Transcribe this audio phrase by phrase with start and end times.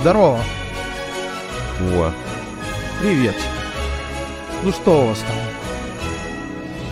[0.00, 0.40] Здорово.
[1.80, 2.12] О,
[3.00, 3.34] Привет.
[4.62, 5.36] Ну что у вас там?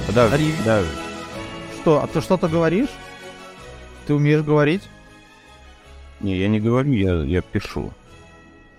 [0.07, 0.91] подожди, Ри- подожди.
[1.81, 2.89] Что, а ты что-то говоришь?
[4.07, 4.83] Ты умеешь говорить?
[6.21, 7.93] Не, я не говорю, я, я пишу.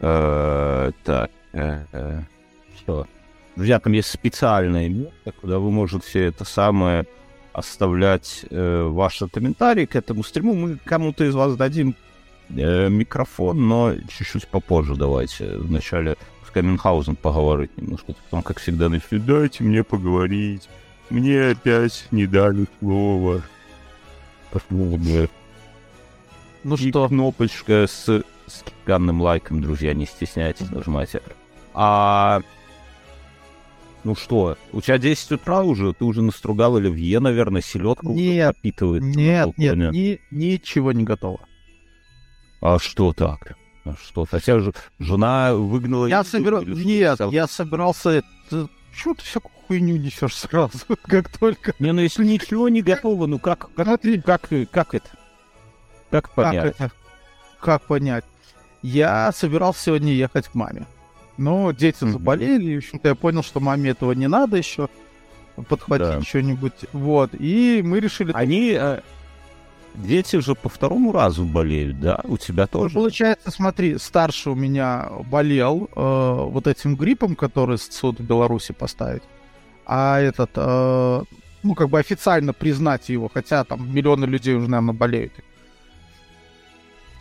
[0.01, 2.21] Э, так, э,
[2.77, 3.07] что?
[3.55, 7.05] Друзья, там есть специальное место, куда вы можете это самое
[7.53, 10.53] оставлять э, ваши комментарии к этому стриму.
[10.53, 11.95] Мы кому-то из вас дадим
[12.49, 15.57] э, микрофон, но чуть-чуть попозже давайте.
[15.57, 18.13] Вначале пускай Мюнхгаузен поговорит немножко.
[18.25, 20.67] Потом, как всегда, начнет, дайте мне поговорить.
[21.09, 23.41] Мне опять не дали слова.
[24.51, 25.29] Посмотрим.
[26.63, 27.07] Ну И что?
[27.07, 31.21] кнопочка с, с гигантным лайком, друзья, не стесняйтесь, нажимайте.
[31.73, 32.41] А...
[34.05, 39.03] Ну что, у тебя 10 утра уже, ты уже настругал оливье, наверное, селедку Нет, подпитывает.
[39.03, 41.41] Нет, нет, ни- ничего не готово.
[42.61, 43.55] А что так?
[43.85, 44.25] А что?
[44.25, 46.05] Хотя же жена выгнала...
[46.07, 46.61] Я еду собирал...
[46.61, 46.83] или что?
[46.83, 48.09] Нет, я собирался...
[48.09, 51.73] это- Почему ты всякую хуйню несешь сразу, как только...
[51.79, 55.09] Не, ну если ничего не готово, ну как, как, как, как это?
[56.09, 56.65] Как как понять?
[56.77, 56.91] это?
[57.61, 58.25] Как понять?
[58.81, 60.85] Я собирался сегодня ехать к маме.
[61.37, 62.13] Но дети Мгм.
[62.13, 64.89] заболели, и, в общем-то, я понял, что маме этого не надо еще
[65.67, 66.21] подхватить Да.
[66.21, 66.73] что-нибудь.
[66.91, 68.31] Вот, и мы решили...
[68.33, 68.71] Они...
[68.77, 69.01] э,
[69.99, 72.21] Дети же по второму разу болеют, да?
[72.23, 72.95] У тебя Ну, тоже?
[72.95, 75.99] получается, смотри, старший у меня болел э,
[76.51, 79.23] вот этим гриппом, который суд в Беларуси поставить.
[79.85, 81.21] А этот, э,
[81.63, 85.33] ну, как бы официально признать его, хотя там миллионы людей уже, наверное, болеют.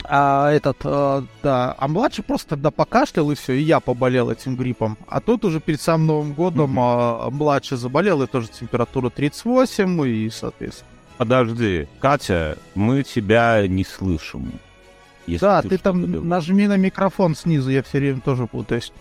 [0.05, 4.55] А этот, э, да, а младший просто тогда покашлял и все, и я поболел этим
[4.55, 4.97] гриппом.
[5.09, 10.31] А тут уже перед самым Новым годом э, младший заболел, и тоже температура 38, и,
[10.31, 10.88] соответственно.
[11.19, 14.53] Подожди, Катя, мы тебя не слышим.
[15.27, 16.23] Если Да, ты, что-то там говоришь.
[16.23, 18.93] нажми на микрофон снизу, я все время тоже путаюсь.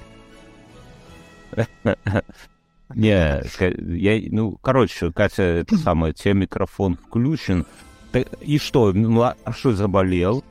[2.96, 3.44] Не,
[3.98, 7.66] я, ну, короче, Катя, это самое, тебе микрофон включен.
[8.12, 10.44] Ты- и что, младший заболел?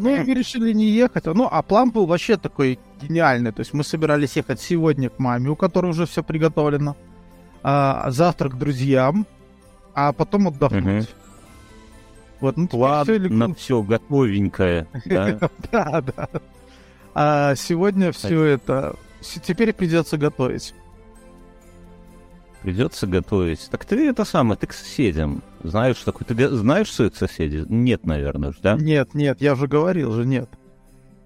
[0.00, 1.26] Мы решили не ехать.
[1.26, 3.52] Ну, а план был вообще такой гениальный.
[3.52, 6.96] То есть мы собирались ехать сегодня к маме, у которой уже все приготовлено.
[7.62, 9.26] А, завтра к друзьям,
[9.94, 10.84] а потом отдохнуть.
[10.84, 11.06] Мгм.
[12.40, 13.36] Вот, ну, теперь всё легло.
[13.36, 15.38] На все готовенькое, да?
[15.70, 16.28] Да.
[17.14, 18.96] А сегодня все это...
[19.20, 20.74] Теперь придется готовить.
[22.62, 23.68] Придется готовить.
[23.70, 25.42] Так ты это самое, ты к соседям.
[25.62, 27.64] Знаешь, такой, ты знаешь своих соседей?
[27.68, 28.76] Нет, наверное, да?
[28.76, 30.48] Нет, нет, я уже говорил же, нет.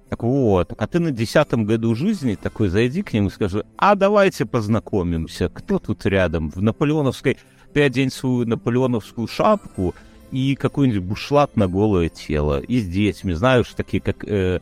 [0.09, 3.97] Так вот, а ты на десятом году жизни такой зайди к ним и скажи, а
[3.97, 6.51] давайте познакомимся, кто тут рядом?
[6.51, 7.37] В наполеоновской,
[7.75, 9.95] ты одень свою наполеоновскую шапку
[10.31, 12.61] и какой-нибудь бушлат на голое тело.
[12.61, 14.61] И с детьми, знаешь, такие, как, э,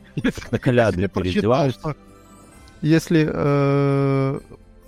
[0.51, 1.79] на коляды Я прочитал, переодеваются.
[1.79, 1.95] что
[2.81, 4.39] Если э,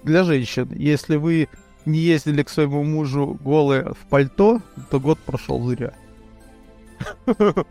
[0.03, 1.47] для женщин, если вы
[1.85, 4.59] не ездили к своему мужу голые в пальто,
[4.89, 5.93] то год прошел зря.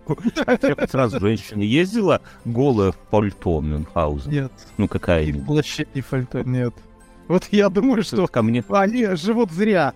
[0.06, 4.30] Хоть раз женщина ездила голая в пальто Мюнхгаузен.
[4.30, 5.56] Нет, Ну, и какая-нибудь.
[5.56, 6.74] вообще не пальто, нет.
[7.26, 9.94] Вот я думаю, что Ко мне они живут зря.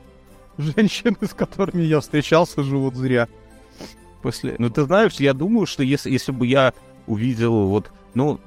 [0.58, 3.28] Женщины, с которыми я встречался, живут зря.
[4.22, 4.56] После...
[4.58, 6.74] Ну, ты знаешь, я думаю, что если, если бы я
[7.06, 8.40] увидел вот, ну,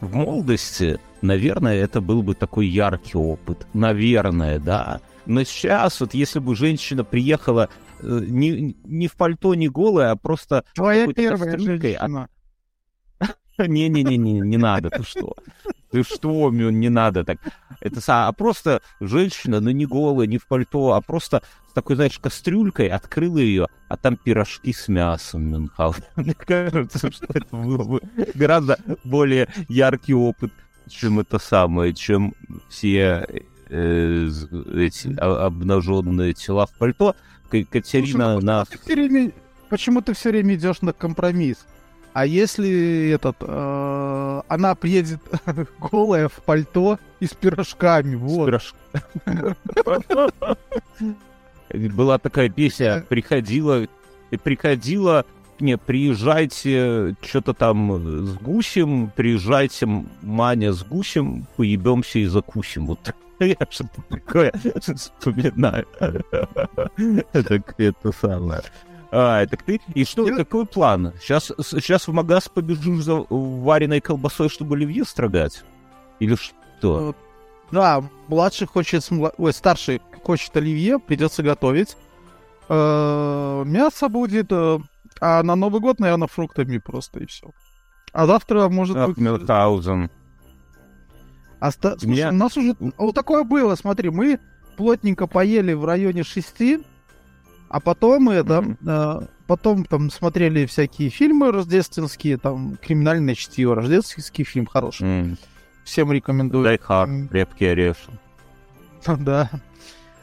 [0.00, 3.66] в молодости, наверное, это был бы такой яркий опыт.
[3.72, 5.00] Наверное, да.
[5.26, 10.16] Но сейчас, вот если бы женщина приехала э, не, не в пальто, не голая, а
[10.16, 10.64] просто...
[10.74, 12.28] Твоя первая а- женщина.
[13.58, 15.36] Не-не-не, не надо, ты что?
[15.94, 17.38] Ты что, не надо так.
[17.78, 21.40] Это а просто женщина, ну не голая, не в пальто, а просто
[21.70, 26.02] с такой, знаешь, кастрюлькой открыла ее, а там пирожки с мясом Мюнхгаузен.
[26.16, 28.00] Мне кажется, что это было бы
[28.34, 30.52] гораздо более яркий опыт,
[30.88, 32.34] чем это самое, чем
[32.68, 33.24] все
[33.68, 34.28] э,
[34.74, 37.14] эти а- обнаженные тела в пальто.
[37.50, 38.64] Катерина Слушай, на...
[38.64, 39.32] Всё время-
[39.68, 41.58] Почему ты все время идешь на компромисс?
[42.14, 45.20] А если этот, э, она приедет
[45.80, 48.48] голая в пальто и с пирожками, с вот.
[48.48, 48.74] пирож-
[51.92, 53.88] Была такая песня, приходила,
[54.30, 55.26] и приходила,
[55.58, 59.86] не, приезжайте, что-то там с гусем, приезжайте,
[60.22, 62.86] Маня с гусем, поебемся и закусим.
[62.86, 65.86] Вот я что-то такое вспоминаю.
[67.32, 68.62] Это это самое.
[69.16, 69.80] А, так ты...
[69.94, 71.12] И что, Я- какой план?
[71.20, 75.62] Сейчас, сейчас в магаз побежишь за вареной колбасой, чтобы оливье строгать?
[76.18, 77.14] Или что?
[77.70, 79.08] Да, младший хочет,
[79.38, 81.96] ой, старший хочет оливье, придется готовить.
[82.68, 84.78] Э, Мясо будет, э,
[85.20, 87.50] а на Новый год, наверное, фруктами просто и все.
[88.12, 89.16] А завтра может быть...
[89.16, 90.10] Мюнхгаузен.
[91.60, 92.74] А ста- Слушай, Меня- у нас уже...
[92.98, 94.38] Вот такое было, смотри, мы
[94.76, 96.82] плотненько поели в районе шести,
[97.74, 98.62] а потом это...
[98.62, 98.78] Мгм.
[98.86, 105.06] э, потом там смотрели всякие фильмы рождественские, там «Криминальное чтиво», рождественский фильм хороший.
[105.06, 105.36] М,
[105.84, 106.62] Всем рекомендую.
[106.64, 107.28] Дай Хард, М.
[107.28, 108.10] крепкий орешек.
[109.18, 109.50] Да.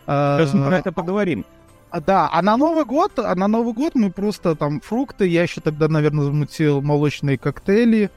[0.08, 1.46] А, Сейчас мы про это поговорим.
[1.90, 5.44] А, Да, а на Новый год, а на Новый год мы просто там фрукты, я
[5.44, 8.10] еще тогда, наверное, замутил молочные коктейли,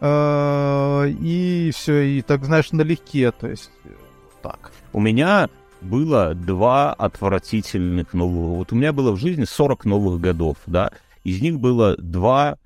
[0.00, 3.88] э, и все, и так, знаешь, налегке, то есть э,
[4.42, 4.70] так.
[4.92, 5.48] У меня
[5.84, 8.56] было два отвратительных новых...
[8.56, 10.90] Вот у меня было в жизни 40 новых годов, да?
[11.22, 12.58] Из них было два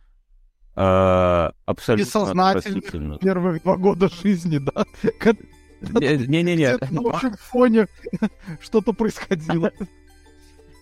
[0.76, 3.20] э, абсолютно отвратительных.
[3.20, 4.84] Первых два года жизни, да,
[5.80, 7.86] Не-не-не, на общем фоне
[8.60, 9.72] что-то происходило.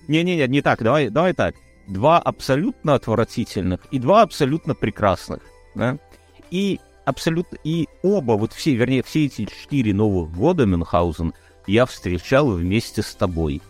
[0.09, 1.55] не-не-не, не так, давай, давай так.
[1.89, 5.41] Два абсолютно отвратительных и два абсолютно прекрасных,
[5.75, 5.99] да?
[6.51, 7.59] И абсолютно...
[7.65, 11.33] И оба, вот все, вернее, все эти четыре новых года Мюнхгаузен
[11.67, 13.63] я встречал вместе с тобой.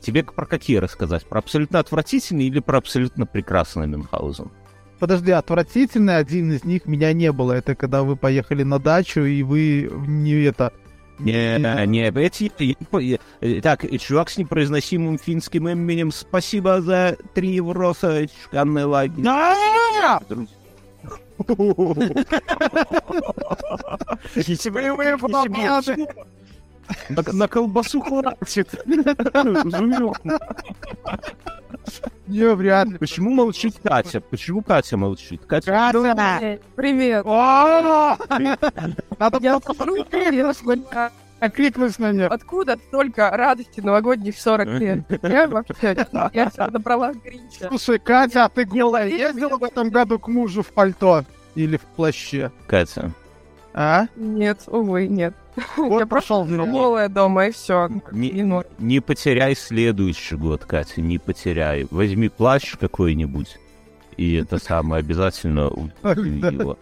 [0.00, 1.26] Тебе про какие рассказать?
[1.26, 4.50] Про абсолютно отвратительный или про абсолютно прекрасный Мюнхгаузен?
[4.98, 7.52] Подожди, отвратительный один из них меня не было.
[7.52, 10.72] Это когда вы поехали на дачу, и вы не это...
[11.18, 12.50] Не, не, эти...
[13.60, 19.22] Так, и чувак с непроизносимым финским именем, спасибо за три евроса, чканный лагерь.
[19.22, 20.20] Да!
[20.28, 20.56] Друзья.
[27.08, 28.68] На, на колбасу хватит.
[32.26, 32.98] Не, вряд ли.
[32.98, 34.20] Почему молчит Катя?
[34.20, 35.42] Почему Катя молчит?
[35.46, 36.58] Катя, Катя!
[36.76, 37.24] Привет.
[37.26, 38.16] О!
[39.18, 41.10] Надо Я привет, сколько-
[41.52, 42.26] крикнуть на нее.
[42.26, 45.22] Откуда столько радости новогодних 40 лет?
[45.22, 47.68] Я вообще, я себя набрала Гринча.
[47.68, 51.24] Слушай, Катя, а ты голая ездила в этом году к мужу в пальто?
[51.56, 52.52] Или в плаще?
[52.68, 53.10] Катя,
[53.74, 54.06] А?
[54.16, 55.34] Нет, увы, нет.
[55.76, 57.88] Вот Я пошел в Голая дома, и все.
[58.12, 61.86] не, не потеряй следующий год, Катя, не потеряй.
[61.90, 63.58] Возьми плащ какой-нибудь,
[64.16, 65.70] и это самое обязательно
[66.04, 66.78] его.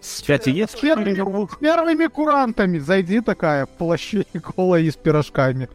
[0.00, 5.68] Кстати, есть С первыми, с первыми курантами зайди такая в плаще голая и с пирожками.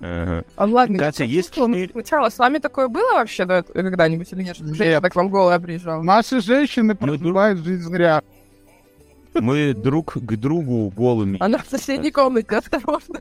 [0.00, 0.44] Ага.
[0.54, 4.56] А ладно, Катя, я есть ли- Сначала с вами такое было вообще когда-нибудь или нет?
[4.56, 5.02] Женщина Нет.
[5.02, 6.02] так к вам голая приезжала.
[6.02, 8.22] Наши женщины Ну, проживают жизнь зря.
[9.40, 11.38] Мы друг к другу голыми.
[11.40, 13.20] Она в соседней комнате, осторожно.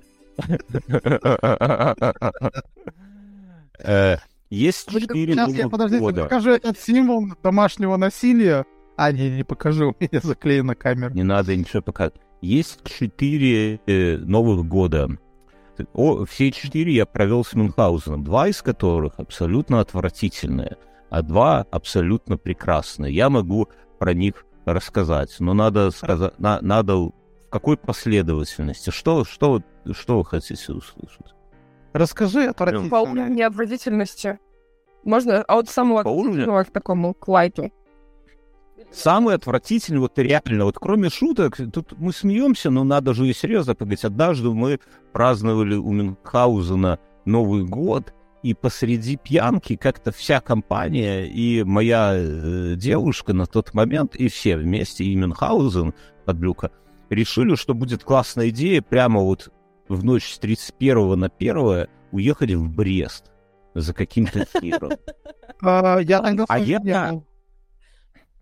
[3.79, 4.17] Э,
[4.49, 6.23] Есть четыре Сейчас я, новых подождите, года.
[6.23, 8.65] покажу этот символ домашнего насилия.
[8.95, 11.11] А, не, не покажу, у меня заклеена камера.
[11.11, 12.21] Не надо ничего показывать.
[12.41, 15.09] Есть четыре э, новых года.
[15.93, 18.23] О, все четыре я провел с Мюнхгаузеном.
[18.23, 20.77] Два из которых абсолютно отвратительные,
[21.11, 23.13] а два абсолютно прекрасные.
[23.13, 23.67] Я могу
[23.99, 27.13] про них рассказать, но надо сказать, на- надо в
[27.49, 28.89] какой последовательности.
[28.89, 29.61] Что, что,
[29.91, 31.33] что вы хотите услышать?
[31.93, 33.01] Расскажи По отвратительно.
[33.01, 34.39] уровню отвратительности.
[35.03, 36.65] Можно от самого По уровню?
[36.65, 37.71] к такому, к лайту.
[38.91, 43.73] Самый отвратительный, вот реально, вот кроме шуток, тут мы смеемся, но надо же и серьезно
[43.73, 44.05] поговорить.
[44.05, 44.79] Однажды мы
[45.13, 48.13] праздновали у Мюнхгаузена Новый год,
[48.47, 54.55] и посреди пьянки как-то вся компания и моя э, девушка на тот момент, и все
[54.55, 55.93] вместе, и Мюнхгаузен
[56.25, 56.71] под Люка,
[57.09, 59.51] решили, что будет классная идея прямо вот
[59.89, 63.31] в ночь с 31 на 1 уехать в Брест
[63.73, 64.91] за каким-то тиром.
[65.61, 67.21] А, я тогда А я-.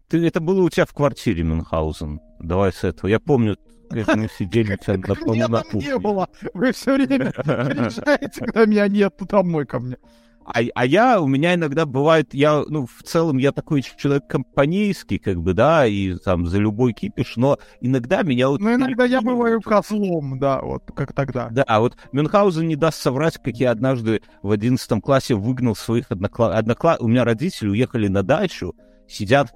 [0.08, 2.22] Ты, это было у тебя в квартире, Мюнхгаузен.
[2.40, 3.10] Давай с этого.
[3.10, 3.58] Я помню,
[3.90, 6.30] по-моему, Меня на там не было.
[6.54, 9.98] Вы все время приезжаете, когда меня нет, домой ко мне.
[10.46, 15.18] А, а я, у меня иногда бывает, я, ну, в целом, я такой человек компанейский,
[15.18, 18.62] как бы, да, и там за любой кипиш, но иногда меня вот...
[18.62, 21.50] Ну, иногда я бываю козлом, да, вот, как тогда.
[21.50, 26.12] Да, а вот Мюнхгаузен не даст соврать, как я однажды в одиннадцатом классе выгнал своих
[26.12, 26.56] однокла...
[26.56, 26.98] однокла...
[27.00, 28.76] У меня родители уехали на дачу,
[29.08, 29.52] сидят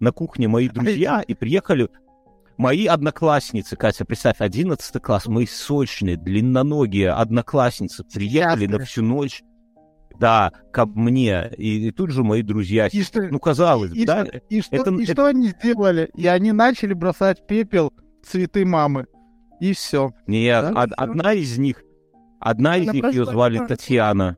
[0.00, 1.90] на кухне мои друзья и приехали
[2.58, 3.76] мои одноклассницы.
[3.76, 9.42] Катя, представь, одиннадцатый класс, мои сочные, длинноногие одноклассницы приехали на всю ночь,
[10.18, 12.88] да, ко мне, и, и тут же мои друзья.
[12.88, 16.10] И что, Ну, казалось, и, да, и, что, это- и это- что они сделали?
[16.14, 17.92] И они начали бросать пепел
[18.24, 19.06] цветы мамы.
[19.60, 20.10] И все.
[20.26, 20.82] Нет, Да?
[20.82, 21.82] од- одна из них,
[22.40, 24.36] одна из Она них, ее звали Татьяна.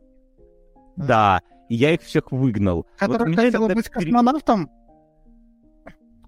[0.96, 2.76] Да, и я их всех выгнал.
[2.76, 4.68] Вот Которая меня хотела быть космонавтом?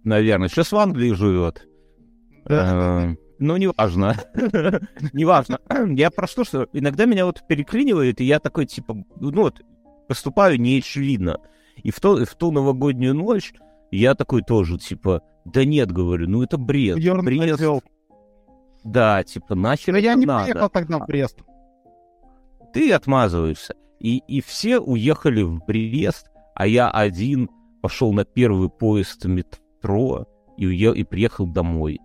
[0.04, 1.66] Наверное, сейчас в Англии живет.
[2.49, 4.14] Э, Ну, неважно.
[5.12, 5.58] Неважно.
[5.96, 9.61] Я про что, что иногда меня вот переклинивает, и я такой, типа, ну вот,
[10.08, 11.38] поступаю неочевидно.
[11.82, 13.52] И в, то, в ту новогоднюю ночь
[13.90, 16.99] Я такой тоже, типа, да нет, говорю, ну это бред.
[16.99, 17.52] Бьерн Брест.
[17.52, 17.82] хотел.
[18.84, 20.44] Да, типа, нахер Но я не надо.
[20.44, 21.38] поехал тогда в Брест.
[22.72, 23.75] Ты отмазываешься.
[24.00, 27.49] И, и все уехали в Брест, а я один
[27.80, 32.00] пошел на первый поезд метро и, уе- и приехал домой.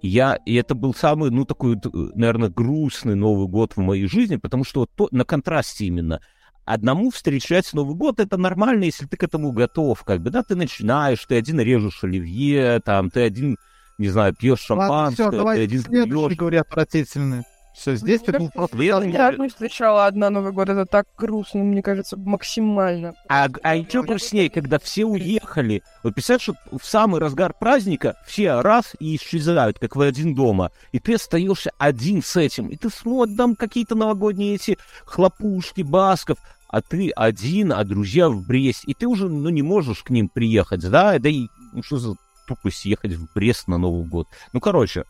[0.00, 1.76] Я, и это был самый, ну, такой,
[2.14, 6.20] наверное, грустный Новый год в моей жизни, потому что вот то, на контрасте именно.
[6.64, 10.04] Одному встречать Новый год это нормально, если ты к этому готов.
[10.04, 13.56] Как бы, да, ты начинаешь, ты один режешь оливье, там, ты один,
[13.96, 16.38] не знаю, пьешь Ладно, шампанское, все, ты один следующий, пьешь.
[16.38, 17.44] говори, отвратительный.
[17.74, 18.76] Все, здесь ты был просто...
[18.82, 23.14] Я одну встречала одна Новый год, это так грустно, мне кажется, максимально.
[23.28, 25.82] А, а еще грустнее, когда все уехали.
[26.02, 30.70] Вот представляешь, что в самый разгар праздника все раз и исчезают, как вы один дома.
[30.92, 32.68] И ты остаешься один с этим.
[32.68, 36.38] И ты смотришь там какие-то новогодние эти хлопушки, басков.
[36.68, 38.84] А ты один, а друзья в Брест.
[38.84, 41.18] И ты уже, ну, не можешь к ним приехать, да?
[41.18, 44.26] Да и ну, что за тупость ехать в Брест на Новый год.
[44.52, 45.04] Ну, короче,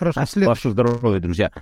[0.00, 0.48] Хорошо, след...
[0.48, 1.52] ваше здоровье, друзья.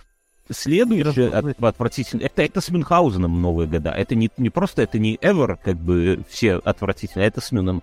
[0.49, 3.91] Следующее от- отвратительно, это, это с Мюнхгаузеном новые года.
[3.91, 7.83] Это не, не просто, это не ever, как бы все отвратительно, это с Мюном.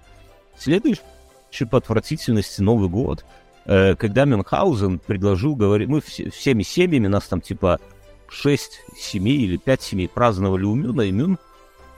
[0.58, 1.02] Следующий
[1.70, 3.26] по отвратительности Новый год,
[3.66, 7.80] э, когда Мюнхгаузен предложил говорить, мы все- всеми семьями, нас там типа
[8.30, 11.38] 6 семей или 5 семей праздновали у Мюна, и Мюн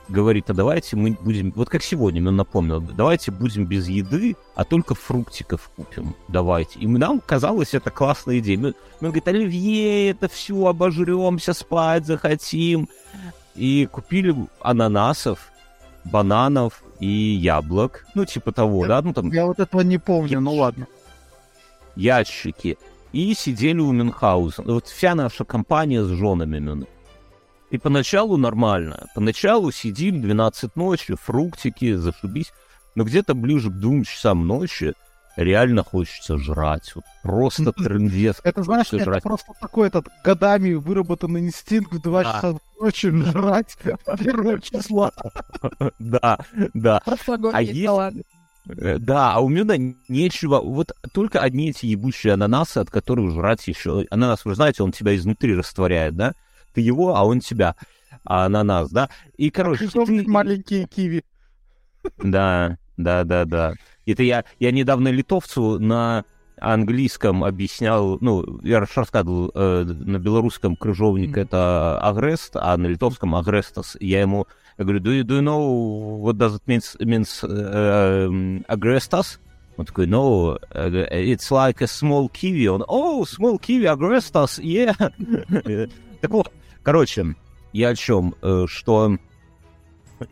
[0.09, 4.63] говорит, а давайте мы будем, вот как сегодня Мюн напомнил, давайте будем без еды, а
[4.63, 6.79] только фруктиков купим, давайте.
[6.79, 8.57] И нам казалось это классная идея.
[8.57, 12.89] Мюн, Мюн говорит, оливье, это все, обожремся, спать захотим.
[13.55, 15.51] И купили ананасов,
[16.05, 20.53] бананов и яблок, ну типа того, да, ну там Я вот этого не помню, ну
[20.53, 20.87] ладно.
[21.95, 22.77] ящики,
[23.13, 24.73] и сидели у Мюнхгаузена.
[24.73, 26.85] Вот вся наша компания с женами Мюна.
[27.69, 29.07] И поначалу нормально.
[29.15, 32.51] Поначалу сидим 12 ночи, фруктики, зашибись.
[32.95, 34.93] Но где-то ближе к двум часам ночи
[35.35, 36.93] реально хочется жрать.
[36.95, 38.37] Вот просто трындец.
[38.43, 39.23] Это, знаешь, это жрать.
[39.23, 42.33] просто такой этот годами выработанный инстинкт в два Да.
[42.33, 43.77] часа ночи жрать
[44.19, 45.11] первого числа.
[45.99, 46.39] Да,
[46.73, 47.01] да.
[47.53, 48.25] А есть-.
[48.69, 50.59] Э, Да, а у Мюна нечего.
[50.59, 54.05] Вот только одни эти ебучие ананасы, от которых жрать еще.
[54.09, 56.33] Ананас, вы знаете, он тебя изнутри растворяет, да?
[56.77, 57.75] Ты его, а он тебя.
[58.23, 59.09] А ананас, да?
[59.35, 60.29] И, короче, Причем ты...
[60.29, 61.25] маленькие киви.
[62.19, 63.73] Да, да, да, да.
[64.05, 66.23] Это я, я недавно литовцу на
[66.59, 71.39] английском объяснял, ну, я рассказывал, э, на белорусском крыжовник Мгм.
[71.39, 73.97] это агрест, а на литовском агрестас.
[73.99, 74.45] Я ему
[74.77, 79.39] я говорю, do you, do you know what does it means, means э, um, agrestas?
[79.77, 82.67] Он такой, no, uh, it's like a small kiwi.
[82.67, 84.93] Он, oh, small kiwi, agrestas, yeah.
[86.21, 86.51] Так вот,
[86.87, 87.35] короче,
[87.73, 89.17] я о чем, э, что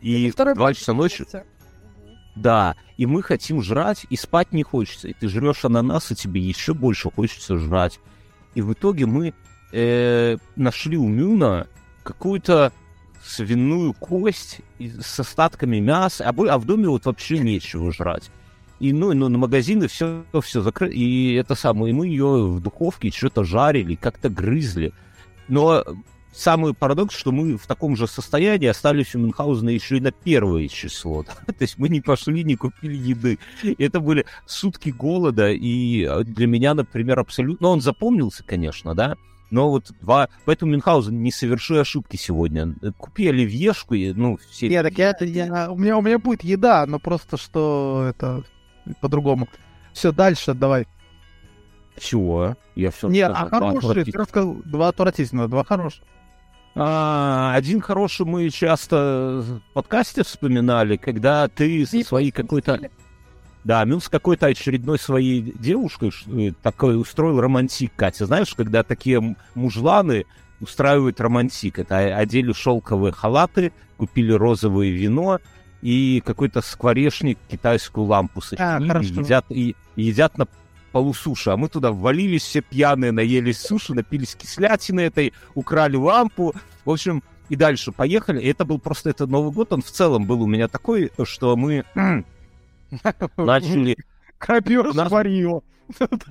[0.00, 1.26] и Второй два часа ночи,
[2.34, 5.08] да, и мы хотим жрать, и спать не хочется.
[5.08, 8.00] И ты жрешь ананас, и тебе еще больше хочется жрать.
[8.54, 9.34] И в итоге мы
[9.72, 11.66] э, нашли у Мюна
[12.02, 12.72] какую-то
[13.22, 18.30] свиную кость с остатками мяса, а, а в доме вот вообще нечего жрать.
[18.80, 20.94] И ну, ну на магазины все, все закрыто.
[20.94, 24.94] И это самое, и мы ее в духовке что-то жарили, как-то грызли.
[25.48, 25.84] Но
[26.36, 30.68] самый парадокс, что мы в таком же состоянии остались у Мюнхгаузена еще и на первое
[30.68, 31.24] число.
[31.46, 31.52] да.
[31.52, 33.38] То есть мы не пошли, не купили еды.
[33.62, 37.66] И это были сутки голода, и э, для меня, например, абсолютно...
[37.66, 39.16] Ну, он запомнился, конечно, да,
[39.50, 40.28] но вот два...
[40.44, 42.74] Поэтому Мюнхгаузен, не соверши ошибки сегодня.
[42.98, 44.68] Купи оливьешку, и, ну, все...
[44.68, 48.44] Нет, так я, я- у, меня, у меня будет еда, но просто что это
[49.00, 49.48] по-другому.
[49.92, 50.86] Все, дальше давай.
[51.98, 52.56] Чего?
[52.74, 56.02] Я все Не, а хорошие, ты рассказал два отвратительных, два хороших.
[56.78, 62.78] А, один хороший мы часто в подкасте вспоминали, когда ты со своей какой-то...
[63.64, 68.26] Да, Мюн с какой-то очередной своей девушкой э, такой устроил романтик, Катя.
[68.26, 70.26] Знаешь, когда такие мужланы
[70.60, 71.78] устраивают романтик.
[71.80, 75.40] Это одели шелковые халаты, купили розовое вино
[75.82, 79.20] и какой-то скворечник китайскую лампу сочинили, А, хорошо.
[79.20, 80.46] едят, и едят на
[80.96, 81.50] полу суши.
[81.50, 86.54] А мы туда ввалились все пьяные, наелись суши, напились кислятины этой, украли лампу.
[86.86, 88.40] В общем, и дальше поехали.
[88.40, 89.74] И это был просто это Новый год.
[89.74, 91.84] Он в целом был у меня такой, что мы
[93.36, 93.98] начали
[94.38, 95.64] Копер сварил.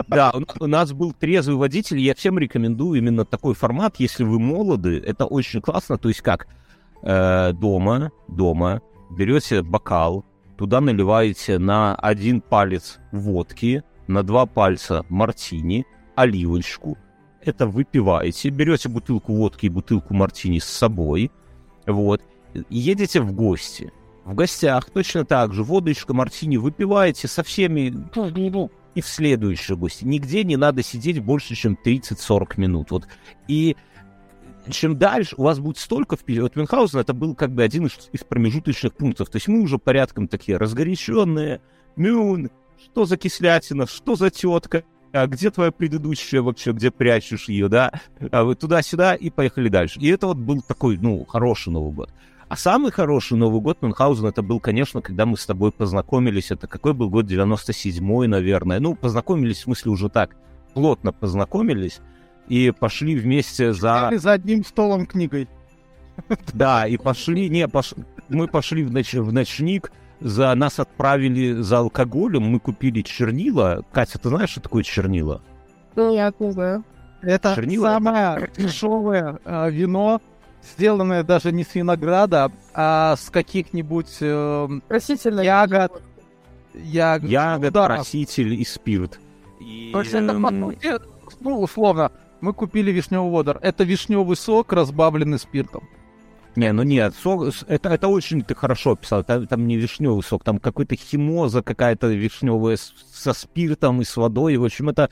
[0.07, 1.99] Да, у, у нас был трезвый водитель.
[1.99, 4.97] Я всем рекомендую именно такой формат, если вы молоды.
[4.97, 5.99] Это очень классно.
[5.99, 6.47] То есть как
[7.03, 8.81] э, дома, дома
[9.11, 10.25] берете бокал,
[10.57, 15.85] туда наливаете на один палец водки, на два пальца мартини,
[16.15, 16.97] оливочку.
[17.41, 21.31] Это выпиваете, берете бутылку водки и бутылку мартини с собой,
[21.85, 22.21] вот,
[22.69, 23.91] едете в гости.
[24.23, 29.77] в гостях точно так же, водочка, мартини выпиваете со всеми, ну, ну, и в следующие
[29.77, 30.05] гости.
[30.05, 32.91] Нигде не надо сидеть больше, чем 30-40 минут.
[32.91, 33.07] Вот.
[33.47, 33.75] И
[34.71, 36.43] чем дальше у вас будет столько вперед.
[36.43, 39.29] Вот Мюнхгаузен это был как бы один из промежуточных пунктов.
[39.29, 41.61] То есть мы уже порядком такие разгоряченные.
[41.95, 42.49] Мюн,
[42.83, 47.91] что за кислятина, что за тетка, а где твоя предыдущая вообще, где прячешь ее, да?
[48.31, 49.99] А вы туда-сюда и поехали дальше.
[49.99, 52.11] И это вот был такой, ну, хороший Новый год.
[52.47, 56.51] А самый хороший Новый год Мюнхгаузен это был, конечно, когда мы с тобой познакомились.
[56.51, 57.25] Это какой был год?
[57.25, 58.79] 97-й, наверное.
[58.79, 60.35] Ну, познакомились, в смысле, уже так,
[60.73, 62.01] плотно познакомились.
[62.47, 64.09] И пошли вместе за...
[64.11, 65.47] Или за одним столом книгой.
[66.53, 67.49] Да, и пошли...
[67.49, 67.93] Не, пош...
[68.29, 69.13] мы пошли в, ноч...
[69.13, 73.83] в ночник, за нас отправили за алкоголем, мы купили чернила.
[73.91, 75.41] Катя, ты знаешь, что такое чернила?
[75.95, 76.83] Ну, я не знаю.
[77.21, 77.87] Это чернила?
[77.87, 80.21] самое дешевое э, вино,
[80.63, 84.67] сделанное даже не с винограда, а с каких-нибудь э,
[85.43, 86.01] ягод.
[86.73, 89.19] Ягод, ягод краситель и спирт.
[89.61, 93.59] И, То есть это, ну, условно, мы купили вишневый водор.
[93.61, 95.87] Это вишневый сок, разбавленный спиртом.
[96.55, 99.23] Не, ну нет, сок, это, это очень ты хорошо описал.
[99.23, 104.55] Там, там не вишневый сок, там какой-то химоза какая-то вишневая со спиртом и с водой.
[104.57, 105.09] В общем, это...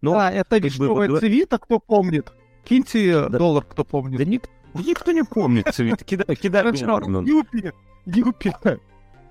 [0.00, 1.18] Ну, а, это вишневая бы...
[1.18, 2.32] цвета, кто помнит?
[2.64, 3.38] Киньте да.
[3.38, 4.18] доллар, кто помнит.
[4.18, 6.02] Да ник, никто не помнит цвет.
[6.04, 6.64] Кидай, кидай.
[6.64, 7.72] Юпи,
[8.06, 8.52] Юпи.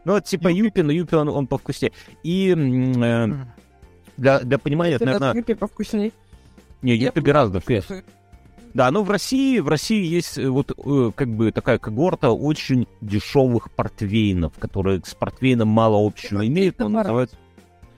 [0.06, 1.94] Ну, типа Юпи, но Юпи он, он повкуснее.
[2.24, 3.28] И э,
[4.18, 5.34] для, для понимания, это, наверное...
[5.34, 6.12] Юпи повкуснее.
[6.82, 8.04] Не, Юпи гораздо вкуснее.
[8.74, 12.88] Да, но в России, в России есть э, вот э, как бы такая когорта очень
[13.02, 17.36] дешевых портвейнов, которые с портвейном мало общего имеют, но называется...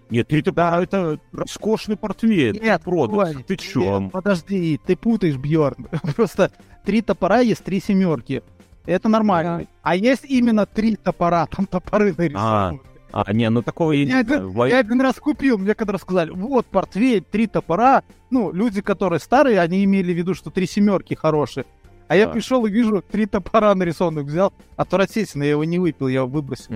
[0.10, 2.56] Нет, три топора это роскошный портвейн.
[2.62, 3.48] Нет, продукт.
[3.48, 4.00] Ты чё?
[4.00, 5.88] Нет, подожди, ты путаешь, Бьорн.
[6.16, 6.52] Просто
[6.84, 8.44] три топора есть три семерки.
[8.86, 9.60] Это нормально.
[9.60, 9.68] Да.
[9.82, 12.80] А есть именно три топора, там топоры нарисованы.
[12.84, 16.32] А, а, не, ну такого я, я, один, я один раз купил, мне когда рассказали,
[16.32, 18.04] вот портвейн, три топора.
[18.30, 21.66] Ну, люди, которые старые, они имели в виду, что три семерки хорошие.
[22.10, 24.52] А я пришел и вижу, три топора нарисованных взял.
[24.76, 26.76] Отвратительно, я его не выпил, я его выбросил.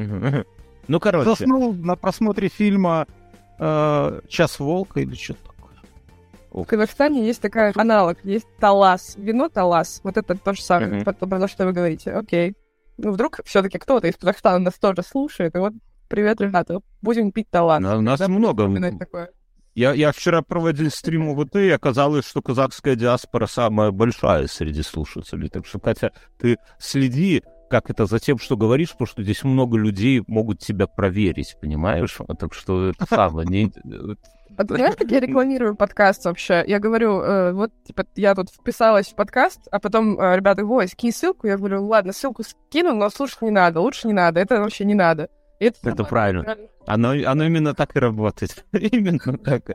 [0.87, 1.29] Ну, короче.
[1.29, 3.05] Заснул на просмотре фильма
[3.59, 5.73] э, «Час волка» или что-то такое.
[6.51, 9.15] В Казахстане есть такая аналог, есть талас.
[9.17, 9.99] Вино талас.
[10.05, 12.11] Вот это то же самое, про то, что вы говорите.
[12.11, 12.55] Окей.
[12.97, 15.73] Ну, вдруг все-таки кто-то из Казахстана нас тоже слушает, и вот
[16.09, 16.81] Привет, ребята.
[17.03, 17.85] Будем пить талант.
[17.85, 18.67] У нас много.
[18.97, 19.29] Такое.
[19.75, 25.49] Я, я вчера проводил стрим УВТ, и оказалось, что казахская диаспора самая большая среди слушателей.
[25.49, 29.77] Так что, Катя, ты следи, как это за тем, что говоришь, потому что здесь много
[29.77, 32.17] людей могут тебя проверить, понимаешь?
[32.39, 33.47] Так что это самое.
[33.47, 33.71] Не...
[34.57, 36.65] А ты знаешь, как я рекламирую подкаст вообще?
[36.67, 40.89] Я говорю, э, вот, типа, я тут вписалась в подкаст, а потом э, ребята говорят,
[40.89, 41.47] скинь ссылку.
[41.47, 44.95] Я говорю, ладно, ссылку скину, но слушать не надо, лучше не надо, это вообще не
[44.95, 45.29] надо.
[45.59, 46.57] Это, это правильно.
[46.85, 48.65] Оно, оно именно так и работает.
[48.71, 49.71] именно так.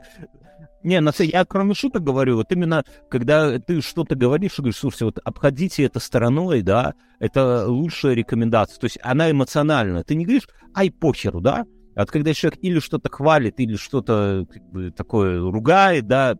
[0.83, 5.19] Не, на я кроме шуток говорю, вот именно когда ты что-то говоришь, говоришь, слушайте, вот
[5.23, 8.79] обходите это стороной, да, это лучшая рекомендация.
[8.79, 10.03] То есть она эмоциональна.
[10.03, 11.65] Ты не говоришь, ай, похеру, да?
[11.95, 16.35] А вот когда человек или что-то хвалит, или что-то как бы, такое ругает, да,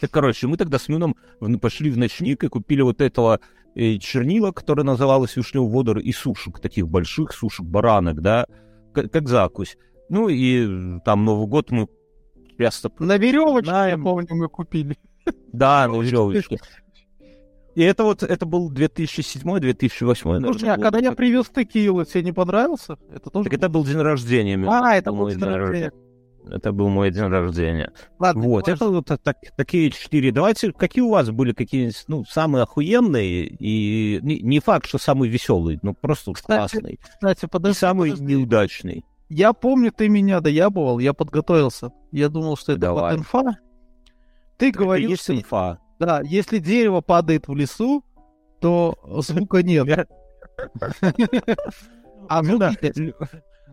[0.00, 1.16] так, короче, мы тогда с Мюном
[1.60, 3.40] пошли в ночник и купили вот этого
[3.74, 8.46] чернила, которое называлось вишневый водор, и сушек, таких больших сушек, баранок, да,
[8.92, 9.76] как, как закусь.
[10.08, 11.88] Ну и там Новый год мы
[12.58, 12.90] часто...
[12.98, 14.96] На веревочке, я помню, мы купили.
[15.52, 16.58] Да, на веревочке.
[17.74, 20.40] И это вот, это был 2007-2008.
[20.40, 22.98] Слушай, а когда я привез текилу, тебе не понравился?
[23.12, 23.50] Это тоже...
[23.50, 24.64] Так это был день рождения.
[24.68, 25.92] А, это был день рождения.
[26.50, 27.92] Это был мой день рождения.
[28.18, 30.30] Ладно, вот, это вот так, такие четыре.
[30.30, 35.28] Давайте, какие у вас были какие-нибудь, ну, самые охуенные и не, не факт, что самый
[35.28, 37.00] веселый, но просто кстати, классный.
[37.02, 38.34] Кстати, подожди, и самый подожди.
[38.34, 39.04] неудачный.
[39.28, 41.90] Я помню, ты меня доябывал, я подготовился.
[42.12, 43.16] Я думал, что это Давай.
[43.16, 43.58] инфа.
[44.58, 45.34] Ты так говорил, есть что...
[45.34, 45.78] инфа.
[45.98, 48.04] Да, если дерево падает в лесу,
[48.60, 50.08] то звука нет.
[52.26, 52.72] А ну да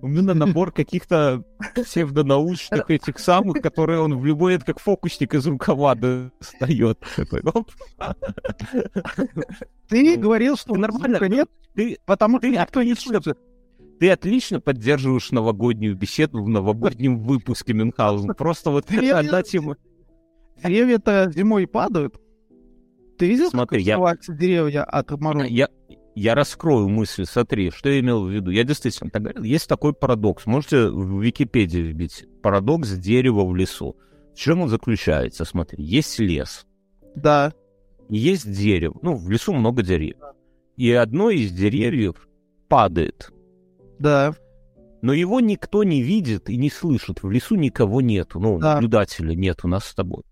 [0.01, 1.43] у меня набор каких-то
[1.75, 6.99] псевдонаучных этих самых, которые он в любой, это как фокусник из рукава достает.
[9.87, 13.37] Ты говорил, что нормально нет, ты, потому что никто не слышит.
[13.99, 18.33] Ты отлично поддерживаешь новогоднюю беседу в новогоднем выпуске Мюнхгаузен.
[18.33, 19.75] Просто вот отдать ему...
[20.63, 22.19] Деревья-то зимой падают.
[23.17, 24.35] Ты видел, Смотри, как я...
[24.35, 25.45] деревья от мороза?
[25.45, 25.69] Я,
[26.15, 28.51] я раскрою мысль, смотри, что я имел в виду.
[28.51, 29.43] Я действительно так говорил.
[29.43, 30.45] Есть такой парадокс.
[30.45, 32.25] Можете в Википедии вбить.
[32.41, 33.95] Парадокс дерева в лесу.
[34.33, 35.45] В чем он заключается?
[35.45, 36.65] Смотри, есть лес.
[37.15, 37.53] Да.
[38.09, 38.97] Есть дерево.
[39.01, 40.17] Ну, в лесу много деревьев.
[40.77, 42.27] И одно из деревьев
[42.67, 43.31] падает.
[43.99, 44.33] Да.
[45.01, 47.23] Но его никто не видит и не слышит.
[47.23, 48.39] В лесу никого нету.
[48.39, 48.75] Ну, Да.
[48.75, 50.23] наблюдателя нет у нас с тобой.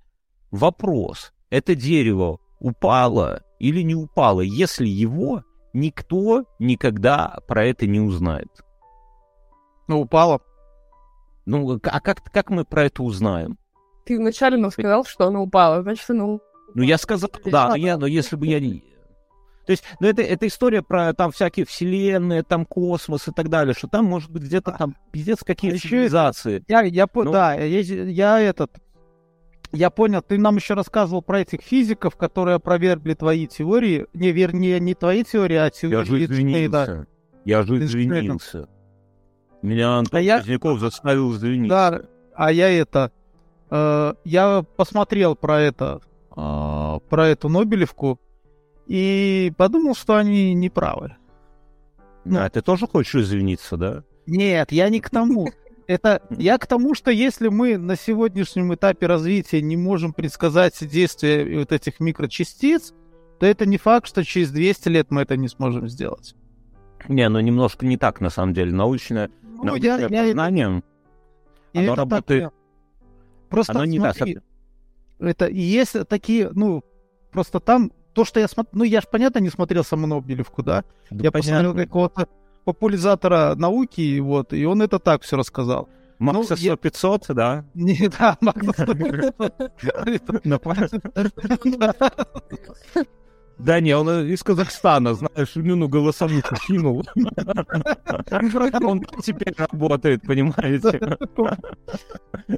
[0.52, 1.32] Вопрос.
[1.50, 8.50] Это дерево упало или не упало, если его никто никогда про это не узнает?
[9.88, 10.42] Ну, упала.
[11.46, 13.58] Ну, а как, как мы про это узнаем?
[14.06, 15.82] Ты вначале нам сказал, что она упала.
[15.82, 16.26] Значит, она
[16.76, 18.84] Ну, я сказал, да, но, я, но если бы я не...
[19.66, 23.76] То есть, ну, это, это история про там всякие вселенные, там космос и так далее,
[23.76, 26.64] что там, может быть, где-то там пиздец какие Ещё цивилизации.
[26.68, 27.32] Я, я, по- Ну.
[27.32, 28.72] да, я, я этот,
[29.72, 34.80] я понял, ты нам еще рассказывал про этих физиков, которые опровергли твои теории, не, вернее,
[34.80, 37.08] не твои теории, а теории Я же извинился.
[37.46, 38.68] Я же извинился.
[39.62, 41.70] Меня Антон А я- Поздняков заставил извиниться.
[41.70, 42.02] Да,
[42.34, 43.12] а я это,
[43.70, 46.02] э, я посмотрел про это,
[46.36, 48.20] э, про эту Нобелевку
[48.88, 51.16] и подумал, что они не правы.
[52.26, 52.40] ну.
[52.40, 54.04] А ты тоже хочешь извиниться, да?
[54.26, 55.50] Нет, я не к тому.
[55.90, 61.58] Это я к тому, что если мы на сегодняшнем этапе развития не можем предсказать действия
[61.58, 62.94] вот этих микрочастиц,
[63.40, 66.36] то это не факт, что через 200 лет мы это не сможем сделать.
[67.08, 68.72] Не, ну немножко не так, на самом деле.
[68.72, 70.84] Научное, Ну, научное я- познание,
[71.74, 72.54] я оно это так работает- понял.
[73.50, 74.16] Просто оно не так.
[74.16, 74.38] смотри,
[75.18, 76.84] это и есть такие, ну,
[77.32, 80.84] просто там то, что я смотрел, ну, я же, понятно, не смотрел саму Нобелевку, да?
[81.10, 81.40] Да я понятно.
[81.64, 82.28] посмотрел какого-то
[82.74, 85.90] популяризатора науки, вот, и он это так все рассказал.
[86.20, 87.66] Макса ну, я- 500, да?
[87.74, 88.68] Не, да, Макс,
[93.58, 97.06] Да не, он из Казахстана, знаешь, ну, голосовуху кинул.
[97.16, 101.18] Он теперь работает, понимаете?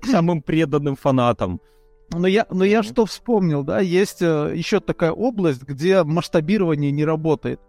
[0.04, 1.60] Самым преданным фанатом.
[2.14, 7.06] Но я, но я что вспомнил, да, есть э, еще такая область, где масштабирование не
[7.06, 7.62] работает.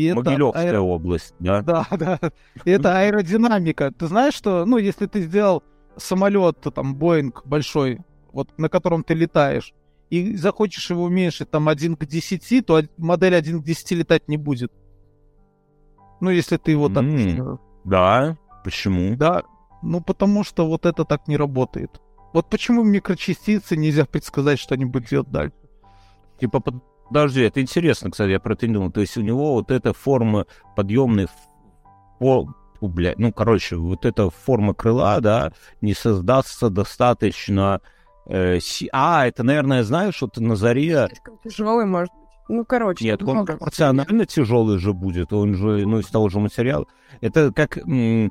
[0.00, 1.60] И это Могилевская аэро- область, да?
[1.62, 2.18] Да, да.
[2.64, 3.92] Это аэродинамика.
[3.92, 5.62] Ты знаешь, что, ну, если ты сделал
[5.96, 7.98] самолет, там, Боинг большой,
[8.32, 9.74] вот на котором ты летаешь,
[10.08, 14.26] и захочешь его уменьшить там 1 к 10, то од- модель 1 к 10 летать
[14.28, 14.72] не будет.
[16.20, 17.04] Ну, если ты его так...
[17.04, 17.58] М.
[17.84, 19.16] Да, почему?
[19.16, 19.42] Да,
[19.82, 22.00] ну потому что вот это так не работает.
[22.32, 25.54] Вот почему микрочастицы нельзя предсказать, что они будут делать дальше.
[26.40, 26.62] Типа,
[27.10, 28.90] подожди, это интересно, кстати, я про это не думал.
[28.90, 30.46] То есть у него вот эта форма
[30.76, 31.26] подъемной,
[32.80, 37.80] блядь, ну, короче, вот эта форма крыла, да, не создастся достаточно...
[38.26, 41.08] э, си- А, это, наверное, знаешь, вот на заре...
[41.44, 42.20] Тяжелый, может быть.
[42.48, 43.04] Ну, короче.
[43.04, 46.86] Нет, он пропорционально тяжелый же будет, он же, ну, из того же материала.
[47.20, 48.28] Это как э,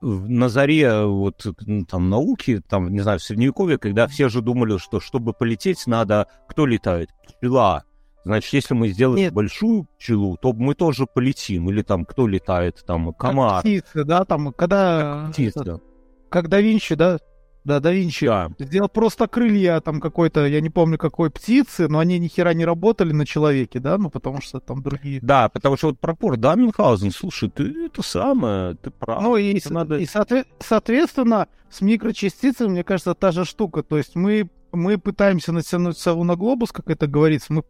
[0.00, 4.78] на заре вот м, там науки, там, не знаю, в Средневековье, когда все же думали,
[4.78, 6.26] что чтобы полететь, надо...
[6.48, 7.10] Кто летает?
[7.26, 7.84] Пчела.
[8.24, 9.32] Значит, если мы сделаем Нет.
[9.32, 11.70] большую пчелу, то мы тоже полетим.
[11.70, 12.82] Или там кто летает?
[12.86, 15.28] Там комар, Птицы, да, там, когда...
[15.32, 15.60] птица.
[15.60, 15.82] этот,
[16.28, 17.18] Как да Винчи, да?
[17.64, 18.26] Да, да Винчи.
[18.26, 18.50] Да.
[18.58, 22.64] Сделал просто крылья там какой-то, я не помню какой птицы, но они ни хера не
[22.64, 25.20] работали на человеке, да, ну потому что там другие.
[25.22, 29.22] Да, потому что вот пропор, да, Мюнхгаузен, слушай, ты это самое, ты прав.
[29.22, 33.82] Ну и, с- надо- и соотве- соответственно, с микрочастицами, мне кажется, та же штука.
[33.82, 37.62] То есть мы, мы пытаемся натянуть сову на глобус, как это говорится, мы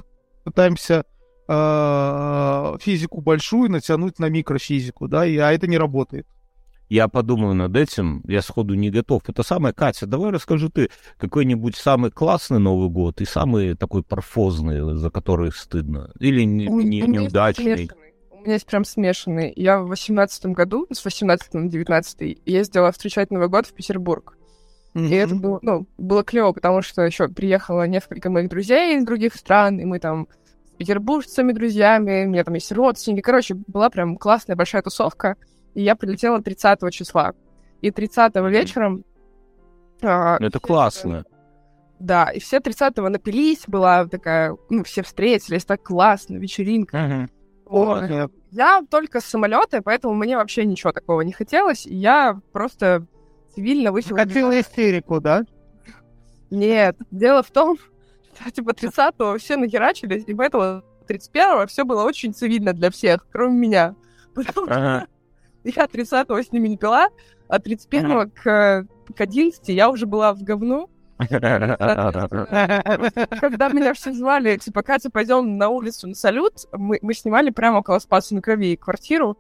[0.45, 1.05] пытаемся
[1.49, 6.27] э, физику большую натянуть на микрофизику, да, и, а это не работает.
[6.91, 9.23] Я подумаю над этим, я сходу не готов.
[9.29, 14.97] Это самое, Катя, давай расскажи ты какой-нибудь самый классный Новый год и самый такой парфозный,
[14.97, 16.11] за который стыдно.
[16.19, 17.91] Или не, У- не- у меня есть неудачный.
[18.33, 19.53] У меня есть прям смешанный.
[19.55, 24.37] Я в восемнадцатом году, с 18 на 19 ездила встречать Новый год в Петербург.
[24.95, 29.37] И это было, ну, было клево, потому что еще приехало несколько моих друзей из других
[29.37, 30.27] стран, и мы там
[30.67, 33.21] с петербуржцами, друзьями, у меня там есть родственники.
[33.21, 35.37] Короче, была прям классная большая тусовка.
[35.75, 37.35] И я прилетела 30 числа.
[37.81, 39.05] И 30 вечером...
[40.03, 41.25] а, Ну, Это все- классно.
[41.99, 47.29] Да, и все 30-го напились, была такая, ну, все встретились, так классно, вечеринка.
[47.67, 48.11] Вот.
[48.11, 51.85] О, Я только с самолета, поэтому мне вообще ничего такого не хотелось.
[51.87, 53.07] Я просто
[53.55, 54.17] цивильно вышла.
[54.17, 55.45] Хотела истерику, да?
[56.51, 57.77] Нет, дело в том,
[58.41, 63.57] что типа 30-го все нахерачились, и поэтому 31-го все было очень цивильно для всех, кроме
[63.59, 63.95] меня.
[64.35, 65.07] Потому что Ага.
[65.65, 67.09] Я 30-го с ними не пила,
[67.49, 70.89] а 31-го к, к 11 я уже была в говну.
[73.41, 77.79] Когда меня все звали, типа, Катя, пойдем на улицу на салют, мы, мы снимали прямо
[77.79, 79.37] около Спаса на Крови квартиру,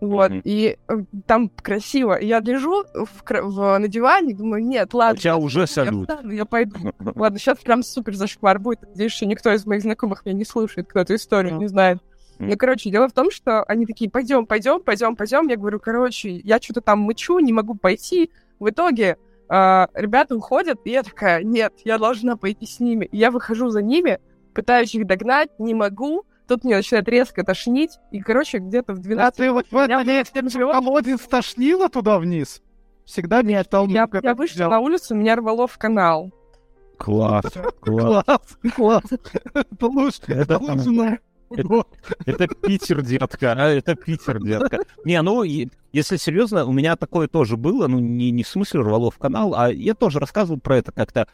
[0.00, 0.40] вот, Мгм.
[0.44, 0.92] и э,
[1.26, 2.18] там красиво.
[2.20, 5.18] Я лежу в, в- на диване, думаю, нет, У ладно.
[5.18, 6.10] тебя уже Я салют.
[6.10, 6.76] встану, я пойду.
[7.14, 8.82] Ладно, сейчас прям супер зашквар будет.
[8.82, 11.98] Надеюсь, что никто из моих знакомых меня не слушает, кто эту историю не знает.
[12.38, 15.48] Ну, короче, дело в том, что они такие, пойдем, пойдем, пойдем, пойдем.
[15.48, 18.30] Я говорю, короче, я что-то там мычу, не могу пойти.
[18.58, 19.16] В итоге
[19.48, 23.06] э, ребята уходят, и я такая, нет, я должна пойти с ними.
[23.06, 24.20] И я выхожу за ними,
[24.54, 26.24] пытаюсь их догнать, не могу.
[26.46, 29.26] Тут мне начинает резко тошнить, и, короче, где-то в 12...
[29.26, 32.62] А ты вот в этом колодец тошнило туда вниз?
[33.06, 33.86] Всегда мечтал.
[33.86, 36.32] Я, я вышла на улицу, меня рвало в канал.
[36.98, 37.44] Класс,
[37.80, 38.24] класс.
[38.24, 39.04] Класс, класс.
[39.54, 40.20] Это лучше.
[40.28, 41.18] Это лучше.
[41.56, 41.84] Это,
[42.26, 44.80] это Питер, детка, а, это Питер, детка.
[45.04, 49.10] Не, ну, если серьезно, у меня такое тоже было, ну, не, не в смысле рвало
[49.10, 51.26] в канал, а я тоже рассказывал про это как-то.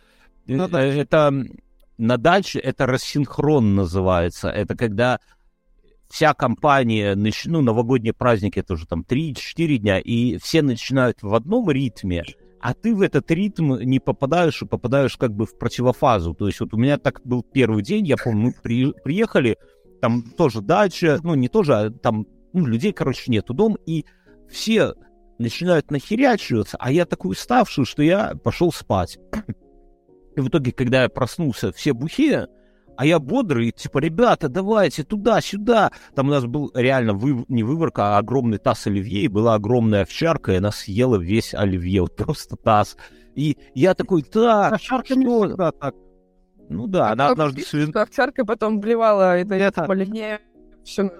[0.46, 0.82] Ну, да.
[0.82, 1.32] Это
[1.98, 4.48] на даче, это рассинхрон называется.
[4.48, 5.20] Это когда
[6.08, 11.70] вся компания, ну, новогодние праздники, это уже там 3-4 дня, и все начинают в одном
[11.70, 12.24] ритме,
[12.60, 16.34] а ты в этот ритм не попадаешь и попадаешь как бы в противофазу.
[16.34, 19.56] То есть вот у меня так был первый день, я помню, мы при, приехали,
[20.00, 24.04] там тоже дача, ну не тоже, а там ну, людей, короче, нету дом, и
[24.48, 24.94] все
[25.38, 29.18] начинают нахерячиваться, а я такой уставший, что я пошел спать.
[30.36, 32.48] И в итоге, когда я проснулся, все бухие,
[32.96, 35.90] а я бодрый, типа, ребята, давайте туда-сюда.
[36.14, 40.02] Там у нас был реально вы, не выворка, а огромный таз оливье, и была огромная
[40.02, 42.96] овчарка, и она съела весь оливье, вот просто таз.
[43.34, 45.94] И я такой, так, овчарка не всегда так.
[46.70, 47.62] Ну да, она однажды...
[47.62, 47.90] Свин...
[47.94, 49.84] Овчарка потом блевала это, это...
[49.84, 50.38] оливье,
[50.84, 51.10] все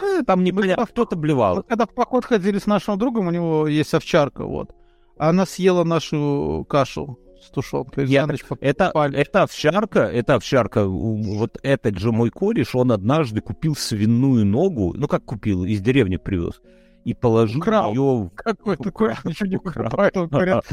[0.00, 1.56] э, там не понятно, кто-то блевал.
[1.56, 4.74] Вот когда в поход ходили с нашим другом, у него есть овчарка, вот.
[5.18, 8.06] Она съела нашу кашу с тушенкой.
[8.06, 8.26] Я,
[8.60, 14.94] это, это овчарка, это овчарка, вот этот же мой кореш, он однажды купил свиную ногу,
[14.96, 16.62] ну как купил, из деревни привез,
[17.04, 17.90] и положил украл.
[17.90, 18.30] ее...
[18.34, 19.14] Какой такой?
[19.24, 19.92] Ничего не украл.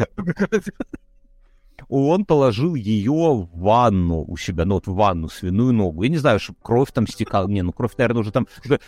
[1.89, 6.03] он положил ее в ванну у себя, ну вот в ванну, свиную ногу.
[6.03, 7.47] Я не знаю, чтобы кровь там стекала.
[7.47, 8.47] Не, ну кровь, наверное, уже там...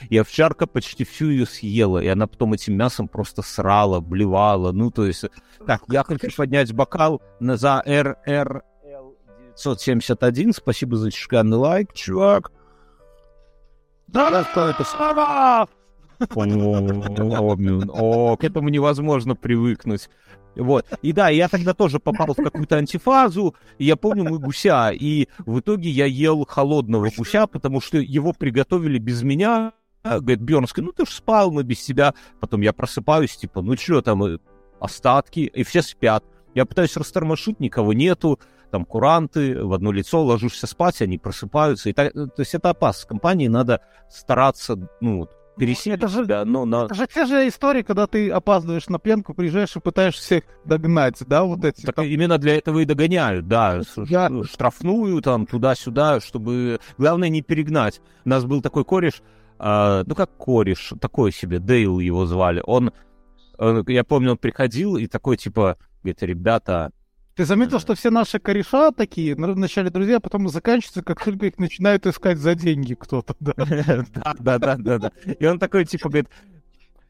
[0.09, 4.71] И овчарка почти всю ее съела, и она потом этим мясом просто срала, блевала.
[4.71, 5.25] Ну, то есть...
[5.65, 8.63] Так, я хочу поднять бокал за РР
[9.55, 10.53] 971.
[10.53, 12.51] Спасибо за чешканный лайк, чувак.
[14.07, 14.83] Да, что это?
[14.83, 15.67] Слава!
[17.89, 20.09] О, к этому невозможно привыкнуть.
[20.55, 20.85] Вот.
[21.01, 23.55] И да, я тогда тоже попал в какую-то антифазу.
[23.77, 24.91] И я помню мы гуся.
[24.91, 29.73] И в итоге я ел холодного гуся, потому что его приготовили без меня.
[30.03, 32.13] Говорит, Бьернский, ну ты ж спал, мы без тебя.
[32.39, 34.37] Потом я просыпаюсь, типа, ну что там, э,
[34.79, 36.25] остатки, и все спят.
[36.53, 38.39] Я пытаюсь растормошить, никого нету,
[38.69, 41.89] там куранты, в одно лицо ложишься спать, они просыпаются.
[41.89, 43.01] И так, то есть это опасно.
[43.01, 46.85] С компанией надо стараться, ну, пересилить это же, себя, но на...
[46.85, 51.17] Это же те же истории, когда ты опаздываешь на пленку, приезжаешь и пытаешься всех догнать,
[51.27, 51.85] да, вот эти.
[51.85, 52.05] Так там...
[52.05, 54.29] именно для этого и догоняют, да, Я...
[54.43, 58.01] штрафную там туда-сюда, чтобы, главное, не перегнать.
[58.25, 59.21] У нас был такой кореш,
[59.59, 62.91] э, ну как кореш, такой себе, Дейл его звали, он,
[63.57, 66.91] он, я помню, он приходил и такой, типа, говорит, ребята,
[67.35, 71.57] ты заметил, что все наши кореша такие, вначале друзья, а потом заканчиваются, как только их
[71.57, 73.53] начинают искать за деньги кто-то, да.
[74.39, 75.11] Да, да, да, да.
[75.39, 76.29] И он такой, типа, говорит,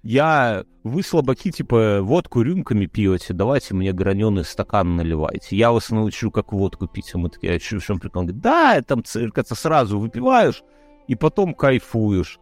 [0.04, 5.56] я, вы слабаки, типа, водку рюмками пьете, давайте мне граненый стакан наливайте.
[5.56, 7.12] Я вас научу, как водку пить.
[7.14, 8.22] А мы такие, а что, в чем прикол?
[8.22, 10.64] Он говорит, да, там, это сразу выпиваешь,
[11.08, 12.40] и потом кайфуешь.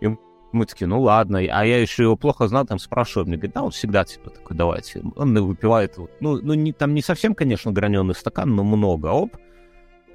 [0.00, 0.08] И
[0.54, 1.38] мы такие, ну ладно.
[1.38, 4.56] А я еще его плохо знал, там спрашиваю, мне говорит, да, он всегда типа такой,
[4.56, 5.02] давайте.
[5.16, 9.36] Он выпивает, ну, ну не, там не совсем, конечно, граненый стакан, но много, оп.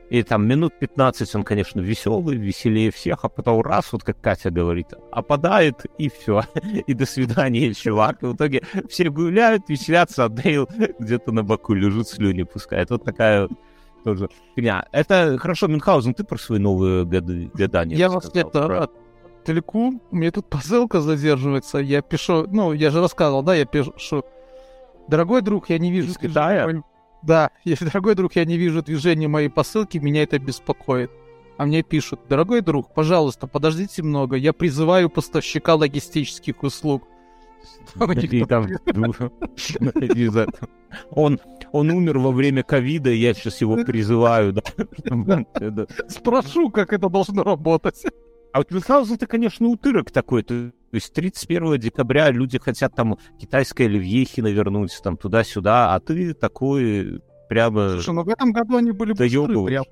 [0.09, 4.49] И там минут 15 он, конечно, веселый, веселее всех, а потом раз, вот как Катя
[4.49, 6.43] говорит, опадает, и все.
[6.87, 8.23] и до свидания, чувак.
[8.23, 12.89] И в итоге все гуляют, веселятся, а Дейл где-то на боку лежит, слюни пускает.
[12.89, 13.47] Вот такая
[14.03, 14.85] тоже фигня.
[14.91, 18.89] Это хорошо, Мюнхгаузен, ты про свои новые гадания Я вас это
[19.43, 24.23] телеку, у меня тут посылка задерживается, я пишу, ну, я же рассказывал, да, я пишу,
[25.07, 26.11] дорогой друг, я не вижу...
[26.11, 26.83] Из Китая?
[27.21, 31.11] Да, если, дорогой друг, я не вижу движения моей посылки, меня это беспокоит.
[31.57, 37.03] А мне пишут, дорогой друг, пожалуйста, подождите много, я призываю поставщика логистических услуг.
[41.11, 41.39] Он,
[41.71, 44.55] он умер во время ковида, я сейчас его призываю.
[46.07, 48.05] Спрошу, как это должно работать.
[48.51, 50.43] А вот Мюнхгаузен это, конечно, утырок такой.
[50.43, 57.21] То есть 31 декабря люди хотят там китайское оливьехи навернуть, там туда-сюда, а ты такой
[57.47, 57.89] прямо...
[57.89, 59.85] Слушай, ну в этом году они были быстрые прямо.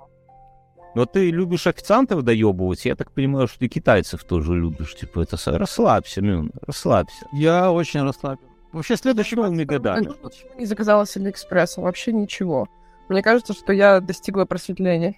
[0.96, 4.96] Но ты любишь официантов доебывать, я так понимаю, что ты китайцев тоже любишь.
[4.96, 7.28] Типа, это расслабься, Мюн, расслабься.
[7.34, 8.48] Я очень расслаблен.
[8.72, 10.00] Вообще, следующий год Мегадана.
[10.00, 12.68] Ничего не заказала с Алиэкспресса, вообще ничего.
[13.10, 15.16] Мне кажется, что я достигла просветления.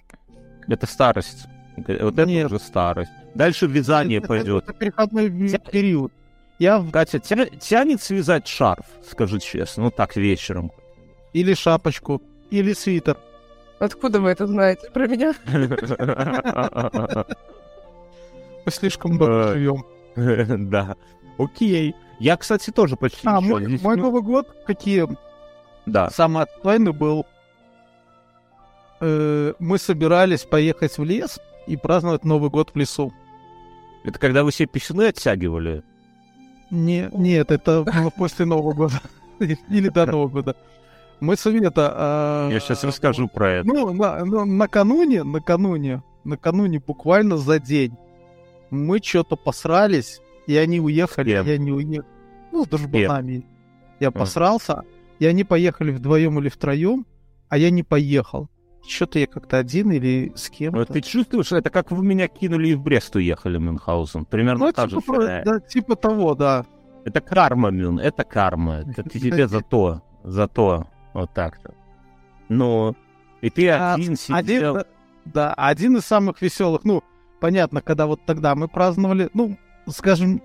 [0.68, 1.46] Это старость.
[1.76, 2.46] Вот это Нет.
[2.46, 3.10] уже старость.
[3.34, 4.64] Дальше вязание Это- пойдет.
[4.64, 5.30] Это переходной
[5.70, 6.12] период.
[6.58, 10.70] Я Катя, тя- тянет связать шарф, скажи честно, ну так вечером.
[11.32, 13.16] или шапочку, или свитер.
[13.78, 15.32] Откуда вы это знаете про меня?
[18.66, 19.84] Мы слишком долго Э, живем.
[20.70, 20.96] Да.
[21.38, 21.94] Окей.
[22.18, 23.96] Я, кстати, тоже почти А, мой, мой.
[23.96, 25.06] Новый год, какие
[25.86, 26.10] Да.
[26.10, 27.26] самый отстойный был.
[29.00, 33.12] Э, мы собирались поехать в лес и праздновать Новый год в лесу.
[34.04, 35.82] Это когда вы себе писюны оттягивали?
[36.70, 39.00] Не, нет, это было после Нового года.
[39.38, 40.56] Или до Нового года.
[41.20, 41.92] Мы с это...
[41.94, 43.68] а, Я сейчас расскажу про это.
[43.68, 47.94] Ну, на- накануне, накануне, накануне буквально за день
[48.70, 52.08] мы что-то посрались, и они уехали, я не уехал.
[52.52, 53.44] Ну, с дружбанами.
[54.00, 54.82] Я посрался,
[55.18, 57.04] и они поехали вдвоем или втроем,
[57.48, 58.48] а я не поехал.
[58.86, 60.84] Что-то я как-то один или с Вот кем-то.
[60.92, 64.24] ты чувствуешь, это как вы меня кинули и в Брест уехали, Мюнхгаузен.
[64.24, 65.42] Примерно Ну, та же типа, про- фигня.
[65.44, 66.64] да, типа того, да.
[67.04, 68.84] Это карма, Мюн, это карма.
[68.86, 70.86] Это тебе за то, за то.
[71.12, 71.74] Вот так-то.
[72.48, 72.94] Ну,
[73.40, 74.74] и ты А, один сидел...
[74.74, 74.84] да,
[75.24, 76.84] да, один из самых веселых.
[76.84, 77.02] Ну,
[77.40, 79.56] понятно, когда вот тогда мы праздновали, ну,
[79.88, 80.42] скажем,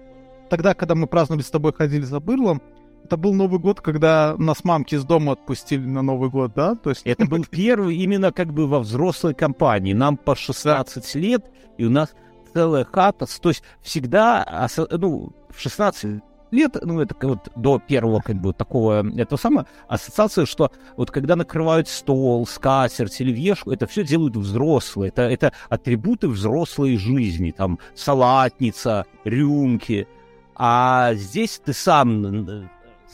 [0.50, 2.62] тогда, когда мы праздновали с тобой, ходили за бырлом,
[3.06, 6.76] это был Новый год, когда нас мамки из дома отпустили на Новый год, да?
[6.76, 9.94] То есть Это был первый именно как бы во взрослой компании.
[9.94, 11.46] Нам по 16 лет,
[11.78, 12.14] и у нас
[12.54, 13.28] целая хата.
[13.40, 19.06] То есть всегда, ну, в 16 лет, ну, это вот до первого как бы такого,
[19.16, 25.10] это самое, ассоциация, что вот когда накрывают стол, скатерть или это все делают взрослые.
[25.10, 27.52] Это, это атрибуты взрослой жизни.
[27.52, 30.08] Там салатница, рюмки.
[30.56, 32.22] А здесь ты сам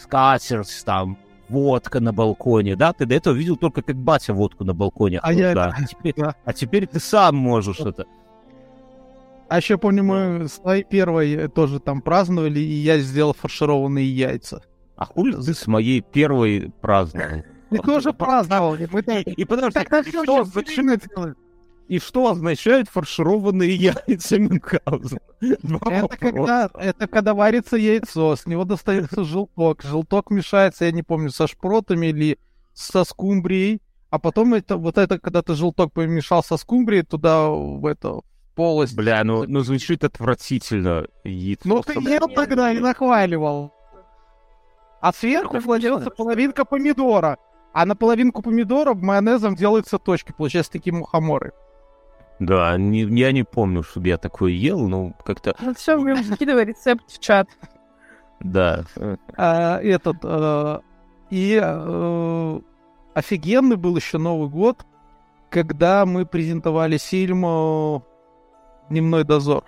[0.02, 1.18] скатерть, там,
[1.50, 2.94] водка на балконе, да?
[2.94, 5.20] Ты до этого видел только, как батя водку на балконе.
[5.22, 5.76] А я- да.
[5.78, 6.36] а, теперь, да.
[6.46, 8.06] а теперь ты сам можешь это.
[9.50, 14.64] А еще помню, мы своей первой тоже там праздновали, и я сделал фаршированные яйца.
[14.96, 17.44] А хули ты с моей первой праздновал?
[17.70, 19.28] Мы тоже так...
[19.28, 21.04] И потому что что что означает-
[21.91, 25.19] и что означают фаршированные яйца Мюнхгаузена?
[25.41, 29.84] Это когда, это когда варится яйцо, с него достается желток.
[29.84, 32.39] Желток мешается, я не помню, со шпротами или
[32.73, 33.82] со скумбрией.
[34.10, 38.23] А потом это, вот это, когда ты желток помешал со скумбрией, туда в это, в
[38.56, 38.95] полость.
[38.95, 41.08] Бля, ну, ну звучит отвратительно.
[41.25, 43.73] Яйцо Ну ты ел тогда и нахваливал.
[45.01, 47.38] А сверху кладется половинка помидора.
[47.73, 50.32] А на половинку помидора майонезом делаются точки.
[50.32, 51.51] Получаются такие мухоморы.
[52.41, 55.56] Да, не- я не помню, чтобы я такое ел, но как-то...
[55.62, 57.47] Ну все, мы скидывай рецепт в чат.
[58.39, 58.84] Да.
[59.38, 60.80] А, этот э,
[61.30, 62.60] и э,
[63.13, 64.86] офигенный был еще Новый год,
[65.51, 67.99] когда мы презентовали фильм э,
[68.89, 69.63] «Дневной дозор».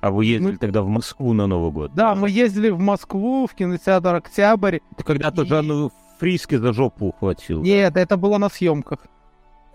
[0.00, 1.94] А вы ездили Ну- тогда в Москву на Новый год?
[1.94, 4.78] Да, мы ездили в Москву, в кинотеатр «Октябрь».
[4.96, 7.62] Ты когда-то И- Жанну Фриски за жопу ухватил.
[7.62, 9.06] Нет, это было на съемках.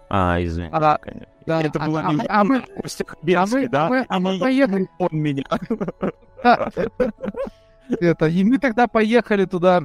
[0.10, 0.68] А, извини.
[0.74, 1.28] А, конечно.
[1.46, 3.90] Да, Это а- было а- не а мы- Костя а Хабенский, мы- да?
[3.90, 4.90] мы- а мы поехали.
[5.00, 5.44] Он меня.
[8.00, 9.84] Это, и мы тогда поехали туда,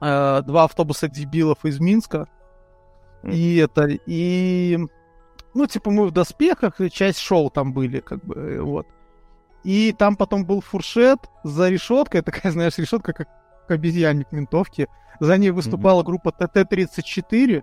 [0.00, 2.26] э, два автобуса дебилов из Минска.
[3.24, 4.78] И это, и...
[5.54, 8.86] Ну, типа, мы в доспехах, и часть шоу там были, как бы, э, вот.
[9.64, 13.28] И там потом был фуршет за решеткой, такая, знаешь, решетка, как
[13.68, 14.88] обезьянник винтовки.
[15.20, 17.62] За ней выступала группа ТТ-34,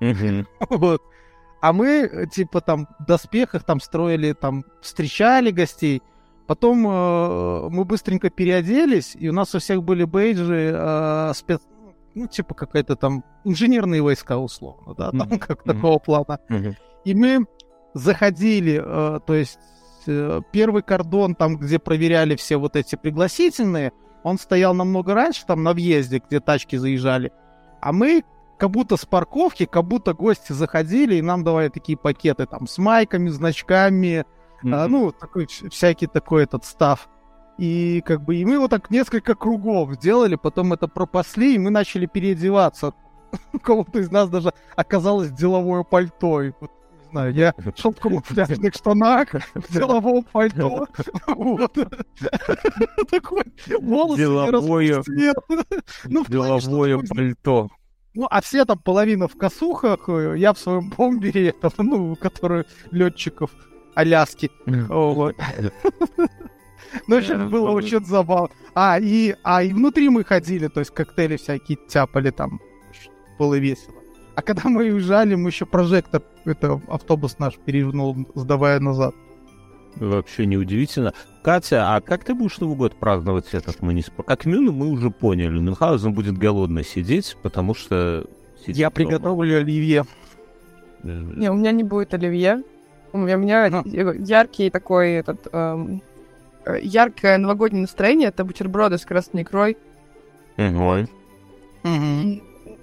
[0.00, 0.46] Мгм.
[0.70, 1.02] вот.
[1.60, 6.02] А мы, э, типа, там, в доспехах там строили, там, встречали гостей.
[6.46, 11.60] Потом э, мы быстренько переоделись, и у нас у всех были бейджи э, спец...
[12.14, 15.38] Ну, типа, какая-то там инженерные войска, условно, да, там Мгм.
[15.38, 15.74] как Мгм.
[15.76, 16.40] такого плана.
[16.48, 16.74] Мгм.
[17.04, 17.46] И мы
[17.94, 19.58] заходили, э, то есть
[20.06, 23.92] э, первый кордон, там, где проверяли все вот эти пригласительные,
[24.22, 27.32] он стоял намного раньше, там, на въезде, где тачки заезжали.
[27.80, 28.24] А мы
[28.60, 32.76] как будто с парковки, как будто гости заходили, и нам давали такие пакеты, там, с
[32.76, 34.26] майками, значками,
[34.62, 34.92] а, Мгм.
[34.92, 37.08] ну, такой, вс- всякий такой этот став.
[37.56, 41.70] И как бы, и мы вот так несколько кругов сделали, потом это пропасли, и мы
[41.70, 42.92] начали переодеваться.
[43.54, 46.42] У кого-то из нас даже оказалось деловое пальто.
[46.42, 46.70] И вот,
[47.04, 50.86] не знаю, я шел в камуфляжных штанах, в деловом пальто.
[51.28, 51.72] Вот.
[53.10, 53.42] Такой
[53.80, 55.02] волосы не Деловое-.
[56.04, 57.68] Ну, Деловое пальто.
[58.14, 62.64] Ну, а все там половина в косухах, э, я в своем бомбере, там, ну, который
[62.90, 63.50] летчиков
[63.94, 64.50] Аляски.
[64.66, 65.36] Вот.
[67.06, 68.50] Ну, это было очень забавно.
[68.74, 72.60] А, и, а, и внутри мы ходили, то есть коктейли всякие тяпали там.
[73.38, 73.94] Было весело.
[74.34, 79.14] А когда мы уезжали, мы еще прожектор, это автобус наш перевернул, сдавая назад.
[79.96, 81.12] Вообще неудивительно.
[81.42, 84.24] Катя, а как ты будешь Новый год праздновать этот муниципал?
[84.24, 85.58] Как Мюн мы уже поняли.
[85.58, 88.26] Мюнхгаузен будет голодно сидеть, потому что...
[88.66, 88.94] Я дома.
[88.94, 90.04] приготовлю оливье.
[91.02, 92.62] Не, у меня не будет оливье.
[93.12, 93.82] У меня, у меня а.
[93.86, 95.48] яркий такой этот...
[95.52, 96.02] Эм,
[96.82, 98.28] яркое новогоднее настроение.
[98.28, 99.76] Это бутерброды с красной икрой.
[100.56, 101.08] Ой.
[101.84, 102.42] Угу.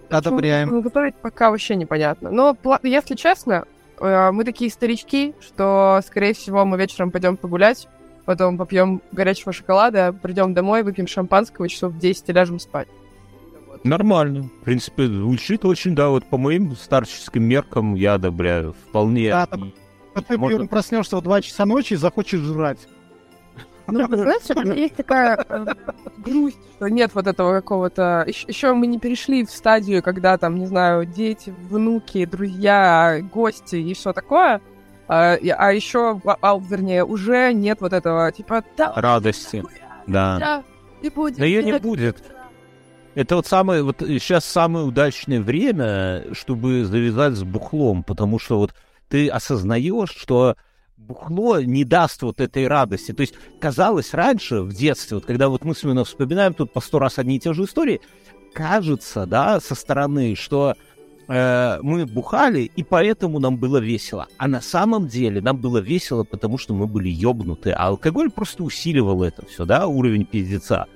[0.10, 0.82] Одобряем.
[0.82, 2.32] Готовить пока вообще непонятно.
[2.32, 7.88] Но, если честно, э, мы такие старички, что, скорее всего, мы вечером пойдем погулять,
[8.26, 12.88] потом попьем горячего шоколада, придем домой, выпьем шампанского, часов в 10 и ляжем спать.
[13.84, 14.50] Нормально.
[14.62, 18.74] В принципе, звучит очень, да, вот по моим старческим меркам я одобряю.
[18.74, 19.30] Вполне.
[19.30, 19.74] Да, там,
[20.28, 20.68] ты Можно...
[20.68, 22.80] проснешься в 2 часа ночи и захочешь жрать.
[23.88, 25.66] Ну, знаешь, есть такая э,
[26.18, 28.26] грусть, что нет вот этого какого-то...
[28.28, 33.94] Еще мы не перешли в стадию, когда там, не знаю, дети, внуки, друзья, гости и
[33.94, 34.62] все такое.
[35.08, 38.64] А, а еще, а, а, вернее, уже нет вот этого, типа...
[38.76, 39.64] Да, Радости,
[40.06, 40.38] да.
[40.38, 40.64] Да,
[41.02, 41.38] не будет.
[41.38, 42.22] Да ее не будет.
[43.16, 48.76] Это вот самое, вот сейчас самое удачное время, чтобы завязать с бухлом, потому что вот
[49.08, 50.56] ты осознаешь, что
[50.98, 53.14] бухло не даст вот этой радости.
[53.14, 56.82] То есть казалось раньше, в детстве, вот когда вот мы с Миной вспоминаем тут по
[56.82, 58.02] сто раз одни и те же истории,
[58.54, 60.76] кажется, да, со стороны, что
[61.28, 64.28] э, мы бухали, и поэтому нам было весело.
[64.38, 68.64] А на самом деле нам было весело, потому что мы были ёбнуты, а алкоголь просто
[68.64, 70.88] усиливал это все, да, уровень пиздеца.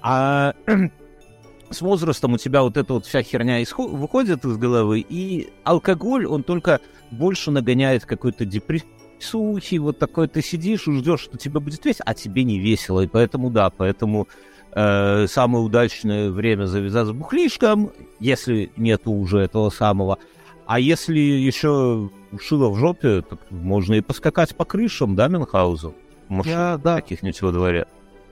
[0.00, 0.54] А
[1.70, 6.26] с возрастом у тебя вот эта вот вся херня исход- выходит из головы, и алкоголь,
[6.26, 6.80] он только
[7.10, 8.88] больше нагоняет какой-то депрессию,
[9.24, 13.00] сухий, вот такой ты сидишь и ждешь, что тебе будет весело, а тебе не весело,
[13.00, 14.28] и поэтому да, поэтому
[14.72, 20.18] э, самое удачное время завязать с бухлишком, если нету уже этого самого,
[20.66, 22.10] а если еще
[22.40, 25.92] шило в жопе, так можно и поскакать по крышам, да, Мюнхгаузен?
[26.28, 26.96] Может, Я, да.
[26.96, 27.86] каких-нибудь во дворе?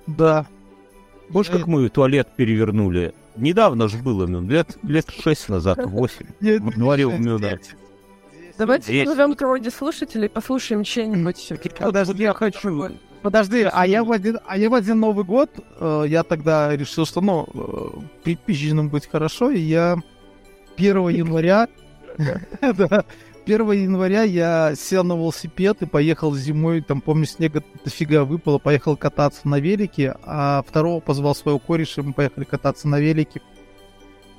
[0.06, 0.46] Да.
[1.28, 3.14] Больше как мы туалет перевернули.
[3.36, 6.26] Недавно же было, лет, лет шесть назад, восемь.
[6.40, 7.12] В дворе у.
[8.58, 11.52] Давайте назовем кого-нибудь слушателей, послушаем чей-нибудь.
[11.78, 12.90] Подожди, я хочу.
[13.22, 17.06] Подожди, а я в один, а я в один Новый год, э, я тогда решил,
[17.06, 19.96] что, ну, э, припизженным быть хорошо, и я
[20.76, 21.68] 1 января,
[22.16, 23.06] 1
[23.46, 29.46] января я сел на велосипед и поехал зимой, там, помню, снега дофига выпало, поехал кататься
[29.46, 33.40] на велике, а второго позвал своего кореша, мы поехали кататься на велике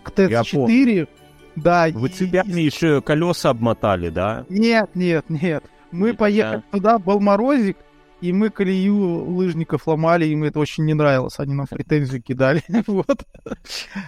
[0.04, 1.08] к ТС-4,
[1.56, 1.88] да.
[1.94, 2.62] Вы тебя и...
[2.62, 4.46] еще колеса обмотали, да?
[4.50, 5.64] Нет, нет, нет.
[5.92, 6.78] Мы поехали да.
[6.78, 7.78] туда, был морозик,
[8.24, 8.96] и мы колею
[9.36, 12.64] лыжников ломали, им это очень не нравилось, они нам претензии кидали.
[12.88, 13.26] вот.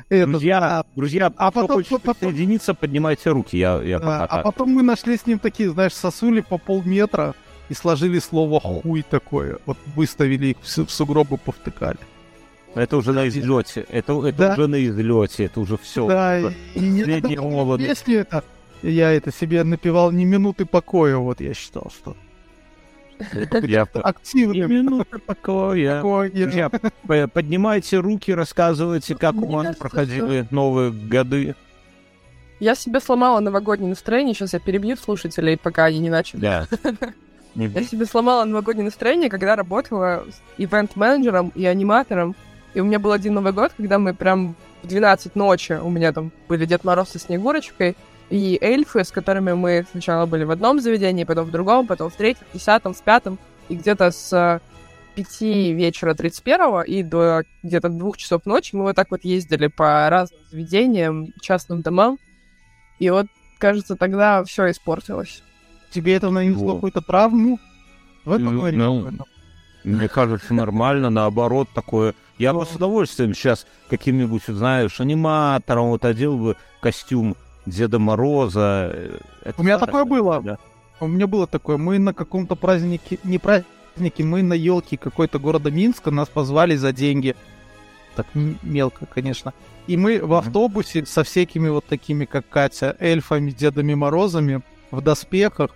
[0.09, 5.27] Друзья, друзья, а потом, единица, поднимайте руки, я, я да, А потом мы нашли с
[5.27, 7.35] ним такие, знаешь, сосули по полметра
[7.69, 9.57] и сложили слово «хуй» такое.
[9.65, 11.99] Вот выставили их в сугробы, повтыкали.
[12.75, 13.85] Это уже на излете.
[13.89, 14.53] Это, это да.
[14.53, 15.45] уже на излете.
[15.45, 16.07] Это уже все.
[16.07, 17.89] Да, и не молодость.
[17.89, 18.43] Если это
[18.81, 22.15] я это себе напивал не минуты покоя, вот я считал, что
[23.63, 24.65] я активно.
[24.67, 26.01] Минуты покоя.
[26.01, 27.27] покоя.
[27.27, 31.55] Поднимайте руки, рассказывайте, как у вас проходили новые годы.
[32.59, 34.33] Я себе сломала новогоднее настроение.
[34.33, 36.41] Сейчас я перебью слушателей, пока они не начали.
[36.41, 36.67] Да.
[37.55, 40.25] Я себе сломала новогоднее настроение, когда работала
[40.57, 42.35] ивент-менеджером и аниматором
[42.75, 44.53] и у меня был один Новый год, когда мы прям
[44.83, 47.95] в 12 ночи, у меня там были Дед Мороз со Снегурочкой,
[48.29, 52.15] и эльфы, с которыми мы сначала были в одном заведении, потом в другом, потом в
[52.15, 54.61] третьем, в десятом, в пятом, и где-то с
[55.15, 60.09] 5 вечера 31 и до где-то двух часов ночи мы вот так вот ездили по
[60.09, 62.19] разным заведениям, частным домам,
[62.99, 65.41] и вот, кажется, тогда все испортилось.
[65.91, 67.57] Тебе это нанесло какую-то травму?
[68.25, 69.25] В этом ну, ну,
[69.85, 76.37] мне кажется, нормально, наоборот, такое я бы с удовольствием сейчас каким-нибудь, знаешь, аниматором вот одел
[76.37, 78.93] бы костюм Деда Мороза.
[79.43, 80.41] Это У меня такое было.
[80.41, 80.57] Да.
[80.99, 81.77] У меня было такое.
[81.77, 86.91] Мы на каком-то празднике, не празднике, мы на елке какой-то города Минска, нас позвали за
[86.91, 87.35] деньги.
[88.15, 89.53] Так мелко, конечно.
[89.87, 94.61] И мы в автобусе со всякими вот такими, как Катя, эльфами, Дедами Морозами
[94.91, 95.71] в доспехах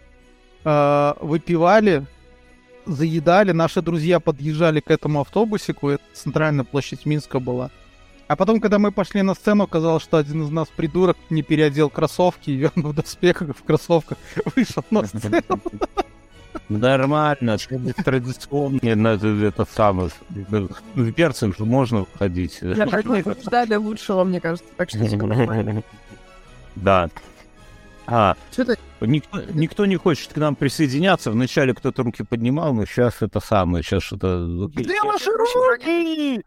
[0.63, 2.05] э, выпивали
[2.89, 7.69] заедали, наши друзья подъезжали к этому автобусику, это центральная площадь Минска была.
[8.27, 11.89] А потом, когда мы пошли на сцену, оказалось, что один из нас, придурок, не переодел
[11.89, 14.17] кроссовки, и он в доспехах, в кроссовках
[14.55, 15.41] вышел на сцену.
[16.67, 17.57] Нормально,
[18.03, 20.11] традиционнее, на это самое.
[20.29, 22.59] В перцем же можно входить.
[22.61, 24.99] Ждали лучшего, мне кажется, так что
[26.75, 27.09] Да.
[28.11, 31.31] А, Что-то никто, никто не хочет к нам присоединяться.
[31.31, 34.69] Вначале кто-то руки поднимал, но сейчас это самое, сейчас что-то...
[34.73, 36.43] Где ваши руки?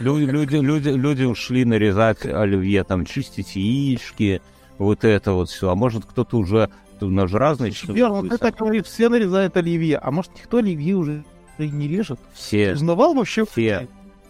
[0.00, 4.42] Люди, люди, люди, люди ушли нарезать оливье, там, чистить яички,
[4.78, 5.70] вот это вот все.
[5.70, 6.70] А может, кто-то уже...
[7.00, 9.98] У нас же разные Верно, ты так говоришь, все нарезают оливье.
[9.98, 11.24] А может, никто оливье уже
[11.58, 12.18] и не режет?
[12.34, 13.44] Все, Узнавал вообще?
[13.44, 13.88] все.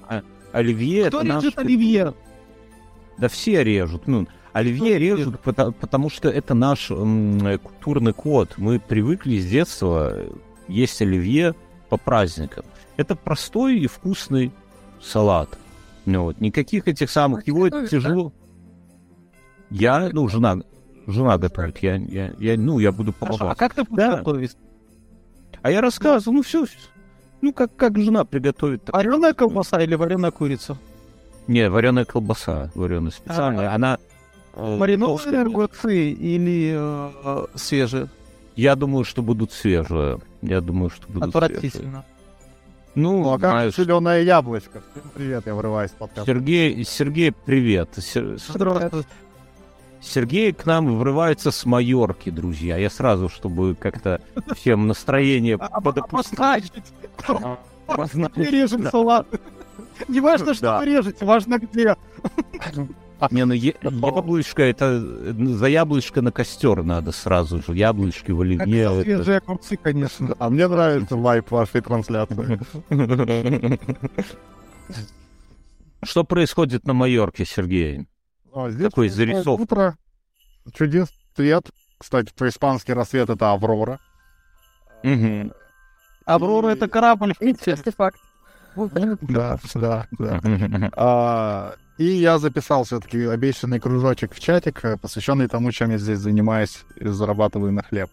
[0.09, 1.43] А, Оливье Кто это наш...
[1.45, 2.15] режет оливье?
[3.19, 4.07] Да все режут.
[4.07, 8.55] Ну, оливье режут, пота- потому, что это наш м, э, культурный код.
[8.57, 10.17] Мы привыкли с детства
[10.69, 11.55] есть оливье
[11.91, 12.65] по праздникам.
[12.97, 14.53] Это простой и вкусный
[15.03, 15.51] салат.
[16.07, 17.41] Ну, вот, никаких этих самых...
[17.41, 18.33] А Его готовишь, тяжело...
[19.71, 20.59] Я, ну, жена,
[21.07, 21.79] жена готовит.
[21.79, 23.57] Я, я, я, ну, я буду Хорошо, помогать.
[23.57, 24.17] а как ты Да.
[24.19, 24.57] готовить?
[25.63, 26.67] А я рассказываю, ну, все,
[27.41, 28.89] ну, как, как жена приготовит.
[28.91, 30.77] Вареная колбаса или вареная курица?
[31.49, 33.75] Не, вареная колбаса, вареная специальная.
[33.75, 33.99] Она...
[34.55, 38.09] э, Маринованные огурцы или э, свежие?
[38.57, 40.19] Я думаю, что будут свежие.
[40.43, 41.47] Я думаю, что будут свежие.
[41.47, 42.05] Отвратительно.
[42.95, 44.83] Ну, Ну, а как знаешь, зеленое яблочко?
[44.93, 46.27] Всем привет, я вырываюсь в подкаст.
[46.27, 47.91] Сергей, Сергей, привет.
[47.97, 49.09] Сер- Здравствуйте.
[50.01, 52.77] Сергей к нам врывается с Майорки, друзья.
[52.77, 54.21] Я сразу, чтобы как-то
[54.55, 56.73] всем настроение А- а- подопустить.
[58.37, 59.27] Режем салат.
[60.09, 61.97] Не важно, что вы режете, важно где.
[63.31, 67.75] Не, ну е- яблочко, это э, за яблочко на костер надо сразу же.
[67.75, 68.83] Яблочки в оливье.
[68.85, 70.35] это- Свежие огурцы, конечно.
[70.39, 72.61] А мне нравится вайп вашей трансляции.
[76.03, 78.07] Что происходит на Майорке, Сергей?
[78.53, 79.63] А, здесь Такой утро- зарисовка.
[79.63, 79.97] Утро,
[80.75, 81.71] чудес, цвет.
[81.99, 84.01] Кстати, по-испански рассвет— это Аврора.
[85.03, 85.53] Мгм.
[86.27, 87.35] Аврора это корабль.
[87.41, 88.19] интересный факт.
[89.23, 91.75] Да, да, да.
[91.97, 96.85] И я записал все-таки обещанный кружочек в чатик, э, посвященный тому, чем я здесь занимаюсь
[96.97, 98.11] и зарабатываю на хлеб.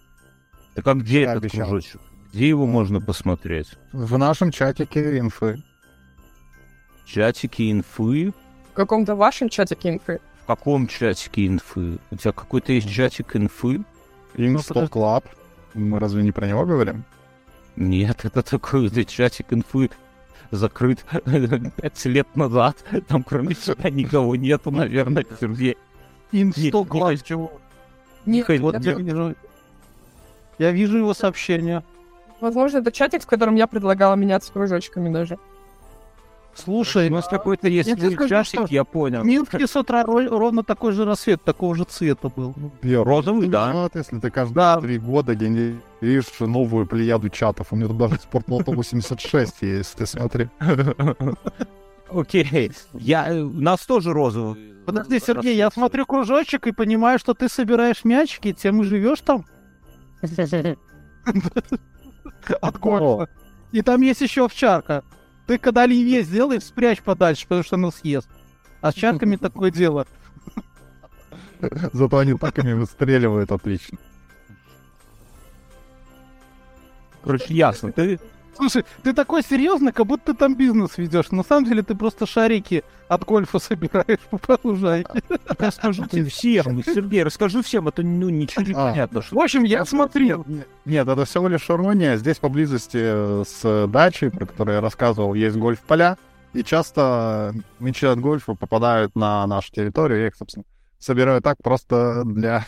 [0.76, 1.68] Так а где Я этот обещал.
[1.68, 2.02] кружочек?
[2.32, 3.70] Где его можно посмотреть?
[3.92, 5.64] В нашем чатике инфы.
[7.06, 8.34] Чатики инфы?
[8.72, 10.22] В каком-то вашем чатике инфы.
[10.44, 11.98] В каком чатике инфы?
[12.12, 13.84] У тебя какой-то есть чатик инфы?
[14.36, 15.26] Инсто Клаб.
[15.74, 17.04] Мы разве не про него говорим?
[17.76, 19.90] Нет, это такой вот чатик инфы
[20.52, 21.04] закрыт
[21.78, 22.78] пять лет назад.
[23.08, 25.78] Там кроме тебя никого нету, наверное, Сергей.
[26.32, 27.52] Инсто Не- глаз чего?
[28.26, 29.36] Нет, Михаил, вот Я вижу,
[30.60, 31.84] я вижу его сообщение.
[32.40, 35.38] возможно, это чатик, в котором я предлагала меняться кружочками даже.
[36.54, 39.22] Слушай, У нас какой-то есть я скажу, чатик, что я понял.
[39.22, 42.54] в Минске с утра ровно такой же рассвет, такого же цвета был.
[42.84, 43.70] Я Розовый, да.
[43.70, 44.82] виноват, если ты каждые Да.
[44.82, 47.68] три года генеришь новую плеяду чатов.
[47.72, 50.50] У меня тут даже спортлото 86 есть, ты смотри.
[52.10, 52.72] Окей.
[52.94, 54.74] Я, э, у нас тоже розовый.
[54.86, 59.46] Подожди, Сергей, я смотрю кружочек и понимаю, что ты собираешь мячики, тем и живешь там
[62.62, 63.30] от гольфа.
[63.72, 65.04] И там есть еще овчарка.
[65.48, 68.30] Ты когда оливье сделаешь, спрячь подальше, потому что она съест.
[68.82, 70.08] А с чарками такое дело.
[71.94, 73.98] Зато они так ими выстреливают отлично.
[77.24, 77.92] Короче, ясно.
[77.92, 78.20] Ты
[78.56, 81.32] Слушай, ты такой серьезный, как будто ты там бизнес ведешь.
[81.32, 85.22] На самом деле ты просто шарики от гольфа собираешь по лужайке.
[85.58, 88.92] расскажите всем, Сергей, расскажи всем, а то ну, ничего не А.
[88.92, 89.22] понятно.
[89.22, 89.42] В Что...
[89.42, 90.44] общем, я смотрел.
[90.48, 92.18] Нет, нет, это всего лишь ирония.
[92.18, 96.18] Здесь поблизости э, с дачей, про которую я рассказывал, есть гольф-поля.
[96.54, 100.20] И часто мячи от гольфа попадают на нашу территорию.
[100.20, 100.66] Я их, собственно,
[101.00, 102.66] собираю так просто для,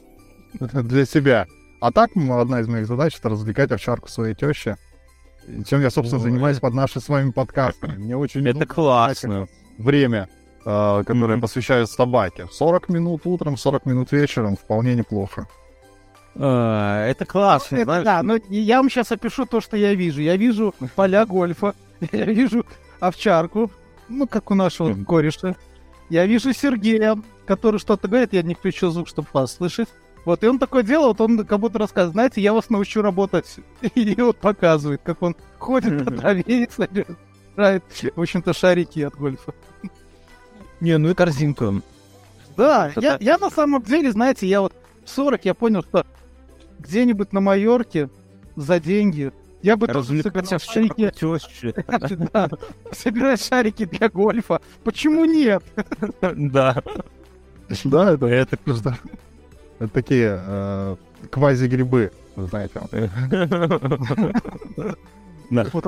[0.60, 1.46] для себя.
[1.80, 4.76] А так, одна из моих задач— это развлекать овчарку своей тещи.
[5.66, 7.96] Чем я, собственно, занимаюсь под наши с вами подкастами.
[7.96, 9.46] Мне очень Это классно.
[9.78, 10.28] время,
[10.64, 11.40] э, которое Мгм.
[11.40, 12.46] посвящаю собаке.
[12.50, 15.46] 40 минут утром, 40 минут вечером вполне неплохо.
[16.34, 18.04] А, Это классно, Это знаешь.
[18.04, 20.20] да, но я вам сейчас опишу то, что я вижу.
[20.20, 21.74] Я вижу поля гольфа,
[22.12, 22.66] я вижу
[23.00, 23.70] овчарку,
[24.08, 25.56] ну, как у нашего кореша.
[26.10, 27.16] Я вижу Сергея,
[27.46, 29.88] который что-то говорит, я не включил звук, чтобы вас слышать.
[30.26, 33.46] Вот, и он такое дело, вот он как будто рассказывает, знаете, я вас научу работать.
[33.94, 37.84] И вот показывает, как он ходит по траве и собирает,
[38.16, 39.54] в общем-то, шарики от гольфа.
[40.80, 41.72] Не, ну и корзинка.
[42.56, 44.74] Да, я, я на самом деле, знаете, я вот
[45.04, 46.04] в 40 я понял, что
[46.80, 48.10] где-нибудь на Майорке
[48.56, 51.12] за деньги я бы тоже собирал в шарики,
[52.32, 52.48] да,
[52.90, 54.60] собирать шарики для гольфа.
[54.82, 55.62] Почему нет?
[56.20, 56.82] Да.
[57.84, 58.58] Да, это, это.
[58.66, 58.98] Это
[59.92, 60.96] такие э,
[61.30, 62.80] квази-грибы, знаете.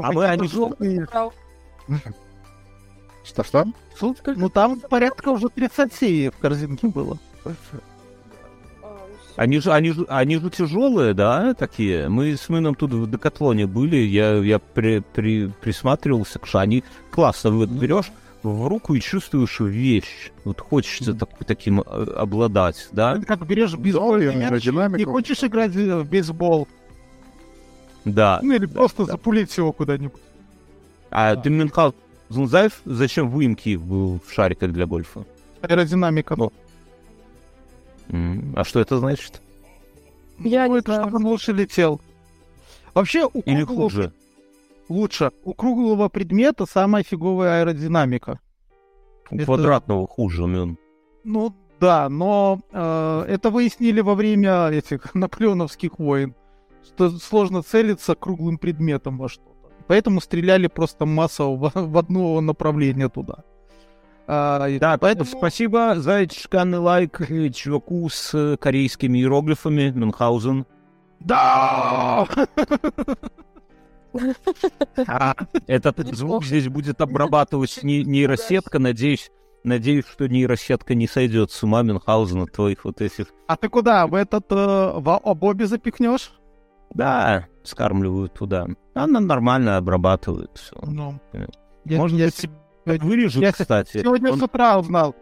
[0.03, 1.07] А мы они желтые.
[3.25, 3.67] Что-что?
[4.27, 7.19] Ну там порядка уже 30 в корзинке было.
[9.37, 12.09] Они же, они же, они же тяжелые, да, такие.
[12.09, 16.83] Мы с Мином тут в Декатлоне были, я, я при, при, присматривался, что они
[17.13, 18.11] классно вот берешь
[18.49, 20.31] в руку и чувствуешь вещь.
[20.45, 21.85] Вот хочется так, таким э,
[22.17, 23.17] обладать, да?
[23.17, 24.67] Это как берешь бейсбол, Да, мяч,
[25.01, 26.67] и хочешь играть в бейсбол.
[28.05, 28.41] Да.
[28.43, 29.13] Ну или просто да.
[29.13, 30.21] запулить его куда-нибудь.
[31.11, 31.95] А ты Мюнхгаузен
[32.31, 35.25] знаешь, зачем выемки в, в шариках для гольфа?
[35.63, 36.37] Аэродинамика.
[36.37, 36.53] Ну,
[38.57, 39.41] А что это значит?
[40.39, 41.03] Я Ну, не это знаю.
[41.09, 42.01] чтобы он лучше летел.
[42.95, 44.13] Вообще, у Или круглого- хуже?
[44.89, 45.33] Лучше.
[45.45, 48.41] У круглого предмета самая фиговая аэродинамика.
[49.31, 50.79] У Это- квадратного хуже, Мюн.
[51.25, 56.35] Ну да, но э, это выяснили во время этих наполеоновских войн,
[56.85, 59.49] что сложно целиться круглым предметом во что-то.
[59.87, 63.45] Поэтому стреляли просто массово в, в одно направление туда.
[64.27, 70.67] А, и Да, поэтому спасибо за шикарный лайк э, чуваку с э, корейскими иероглифами Мюнхгаузен.
[71.21, 72.27] Да!
[75.07, 75.35] А,
[75.67, 78.79] Этот звук здесь будет обрабатывать не- нейросетка.
[78.79, 79.31] Надеюсь,
[79.65, 83.27] надеюсь, что нейросетка не сойдет с ума Мюнхгаузена твоих вот этих.
[83.47, 84.07] А ты куда?
[84.07, 86.33] В этот э, в обобе запихнешь?
[86.95, 88.67] Да, скармливают туда.
[88.95, 90.75] Она нормально обрабатывает все.
[90.83, 91.21] Ну.
[91.33, 91.47] Э,
[91.85, 92.51] Я, Может я быть, се-
[92.87, 94.01] Вырежут, я кстати.
[94.03, 95.15] сегодня Он- с утра узнал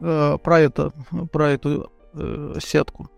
[0.00, 0.92] э, про это,
[1.32, 3.10] про эту э, сетку.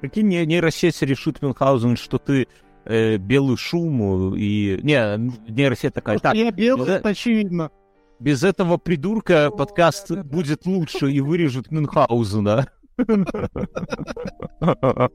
[0.00, 2.48] Прикинь, не- нейросеть решит Мюнхгаузен, что ты
[2.84, 4.78] э, белый шум и...
[4.82, 5.16] Не,
[5.50, 6.96] нейросеть такая, так, я белый, да.
[6.96, 7.70] это очевидно.
[8.18, 12.66] без этого придурка подкаст будет лучше и вырежут Мюнхгаузена.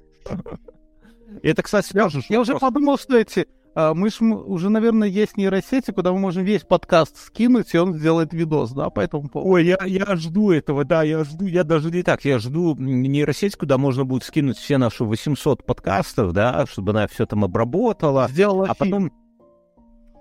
[1.43, 3.47] Это, кстати, тоже Я уже подумал, что эти...
[3.75, 7.77] а, мы ж м- уже, наверное, есть нейросети, куда мы можем весь подкаст скинуть, и
[7.77, 9.51] он сделает видос, да, по этому поводу.
[9.51, 13.57] Ой, я, я жду этого, да, я жду, я даже не так, я жду нейросеть,
[13.57, 18.67] куда можно будет скинуть все наши 800 подкастов, да, чтобы она все там обработала, Сделала
[18.69, 19.09] а фильм.
[19.09, 19.11] потом...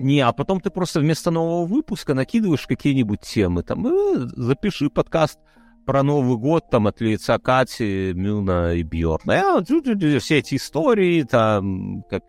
[0.01, 5.39] Не, а потом ты просто вместо нового выпуска накидываешь какие-нибудь темы, там, э, запиши подкаст
[5.87, 9.61] про Новый год, там, от лица Кати, Мюна и Бьорна.
[9.61, 12.25] Э, все эти истории, там, как...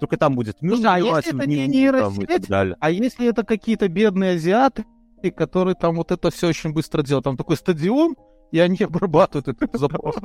[0.00, 2.76] Только там будет Мюн, Слушай, а если это не там.
[2.80, 4.84] А если это какие-то бедные азиаты,
[5.36, 8.16] которые там вот это все очень быстро делают, там такой стадион,
[8.52, 10.16] и они обрабатывают этот запрос.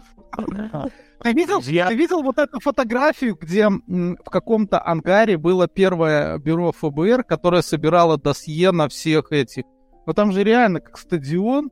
[1.22, 7.24] Ты видел, ты видел вот эту фотографию, где в каком-то ангаре было первое бюро ФБР,
[7.24, 9.64] которое собирало досье на всех этих.
[10.06, 11.72] Но там же реально как стадион,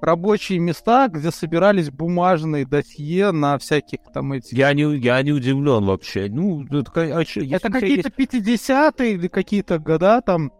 [0.00, 4.52] рабочие места, где собирались бумажные досье на всяких там этих...
[4.56, 6.28] Я не, я не удивлен вообще.
[6.30, 10.52] Ну, это, а если Это какие-то 50-е или какие-то года там,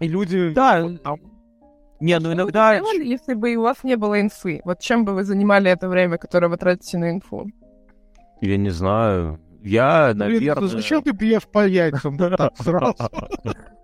[0.00, 0.36] и люди...
[0.36, 1.18] есть- Да, там,
[2.00, 2.74] не, ну Что бы иногда...
[2.76, 4.60] делали, если бы у вас не было инфы?
[4.64, 7.46] Вот чем бы вы занимали это время, которое вы тратите на инфу?
[8.40, 9.40] Я не знаю.
[9.62, 10.68] Я, Блин, наверное...
[10.68, 12.96] зачем ты бьешь по яйцам так сразу?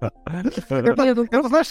[0.00, 1.68] Это, Нет, ну, знаешь,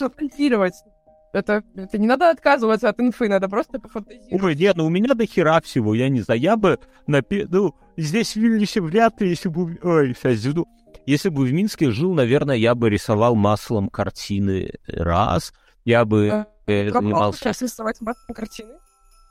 [1.33, 1.63] это-.
[1.75, 4.43] Это, не надо отказываться от инфы, надо просто пофантазировать.
[4.43, 6.39] Ой, нет, ну у меня до хера всего, я не знаю.
[6.39, 7.45] Я бы напи...
[7.49, 9.77] Ну, здесь в Вильнюсе вряд ли, если бы...
[9.83, 10.67] Ой, сейчас жду.
[11.05, 15.53] Если бы в Минске жил, наверное, я бы рисовал маслом картины раз.
[15.85, 17.39] Я бы А, э, Как занимался...
[17.39, 18.73] сейчас рисовать массовые картины?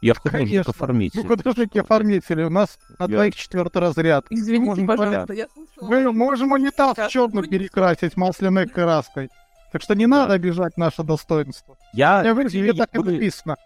[0.03, 0.71] Я художник Конечно.
[0.71, 1.21] оформитель.
[1.23, 4.27] ну, художники оформители, у нас на Я- двоих четвертый разряд.
[4.31, 5.89] Извините, Можем пожалуйста, я слышала.
[5.89, 7.51] Мы можем унитаз в будет.
[7.51, 9.31] перекрасить масляной краской.
[9.77, 11.77] Так что не надо обижать наше достоинство.
[11.93, 12.23] Я...
[12.23, 13.57] Я или так и написано.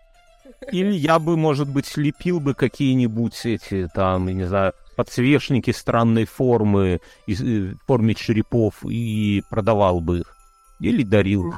[0.73, 6.25] Или я бы, может быть, слепил бы какие-нибудь эти, там, я не знаю, подсвечники странной
[6.25, 10.37] формы, из- э, в форме черепов, и продавал бы их.
[10.81, 11.55] Или дарил.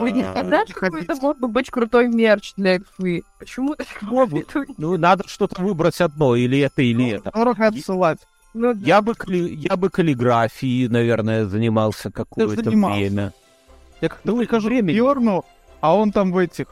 [0.00, 3.22] Вы не А, знаете, какой это мог бы быть крутой мерч для инфы?
[3.38, 7.30] Почему это- Ну, надо что-то выбрать одно, или это, или это.
[7.32, 8.18] Дорого отсылать.
[8.54, 8.80] Ну, да.
[8.84, 12.98] Я бы, я бы каллиграфией, наверное, занимался какое-то занимался.
[12.98, 13.32] время.
[14.00, 14.92] Я как-то Ну, прихожу время.
[14.92, 15.44] к Бьорну,
[15.80, 16.66] а он там в этих...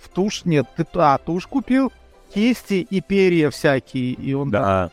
[0.00, 0.66] В тушь нет.
[0.76, 1.92] Ты, а, тушь купил,
[2.34, 4.12] кисти и перья всякие.
[4.12, 4.90] И он Да.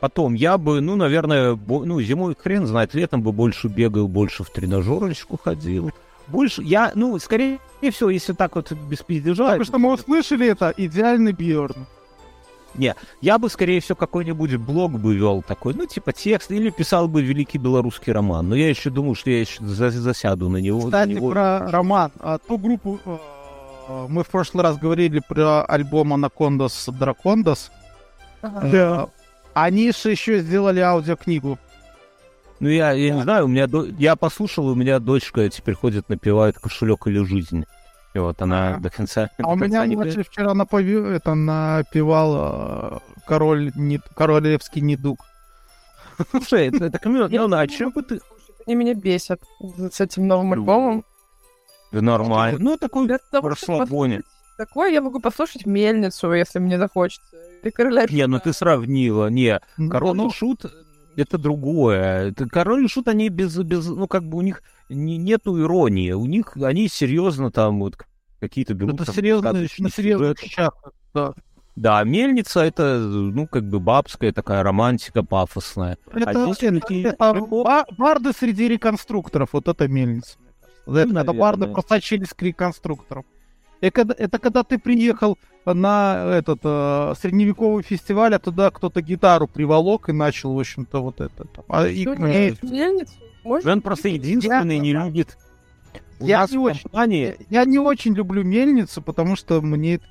[0.00, 4.44] Потом я бы, ну, наверное, бо- ну, зимой хрен знает, летом бы больше бегал, больше
[4.44, 5.92] в тренажерочку ходил.
[6.26, 9.48] Больше, я, ну, скорее всего, если так вот без пиздежа...
[9.48, 11.86] Только что мы услышали это, идеальный Бьорн.
[13.20, 17.22] Я бы, скорее всего, какой-нибудь блог бы вел такой, ну, типа текст, или писал бы
[17.22, 18.48] великий белорусский роман.
[18.48, 20.78] Но я еще думаю, что я еще за- засяду на него.
[20.80, 21.30] на Кстати, него.
[21.30, 22.10] про роман.
[22.20, 22.98] А, ту группу...
[23.04, 27.70] э, Мы в прошлый раз говорили про альбом Анакондас Дракондас.
[28.42, 28.68] Ага.
[28.70, 29.08] Да.
[29.54, 31.58] Они же еще сделали аудиокнигу.
[32.60, 36.08] Ну, я, я не знаю, у меня, до- я послушал, у меня дочка теперь ходит,
[36.08, 37.66] напевает кошелек или жизнь.
[38.14, 39.28] И вот она до конца...
[39.38, 44.00] А у меня не младший вчера напови- это напевал э, король не...
[44.14, 45.18] королевский недуг.
[46.30, 47.28] Слушай, это, это Камила,
[47.60, 48.20] а чем бы ты...
[48.66, 49.42] Они меня бесят
[49.90, 51.04] с этим новым альбомом.
[51.92, 52.58] Да нормально.
[52.60, 54.22] Ну, такой расслабоне.
[54.56, 57.36] Такое я могу послушать мельницу, если мне захочется.
[57.62, 59.28] Или короля Не, ну ты сравнила.
[59.28, 59.60] Не,
[59.90, 60.72] Король Ну, и Шут—
[61.16, 62.28] это другое.
[62.28, 63.86] Это Король и Шут, они без, без...
[63.86, 66.12] Ну, как бы у них не, нету иронии.
[66.12, 67.96] У них они серьезно там вот
[68.40, 69.00] какие-то берут...
[69.00, 69.92] Это серьезно, на серьезных
[70.38, 70.46] сюжеты.
[70.48, 70.74] щах.
[71.12, 71.34] Да.
[71.76, 75.98] Да, мельница это, ну, как бы бабская такая романтика пафосная.
[76.12, 80.36] Это, А здесь это- такие это барды среди реконструкторов, вот это мельница.
[80.84, 81.00] кажется.
[81.08, 83.24] Это когда барды просочились к реконструкторам.
[83.92, 90.08] Когда- это когда ты приехал на этот э, средневековый фестиваль, а туда кто-то гитару приволок
[90.08, 91.44] и начал, в общем-то, вот это.
[91.44, 91.64] там.
[91.68, 93.14] А, и- э, мельницу?
[93.44, 93.72] Можно?
[93.72, 95.36] Он просто единственный не любит.
[96.20, 96.82] У Я нас не в очень.
[96.82, 100.04] компании, я не очень люблю мельницу, потому что мне это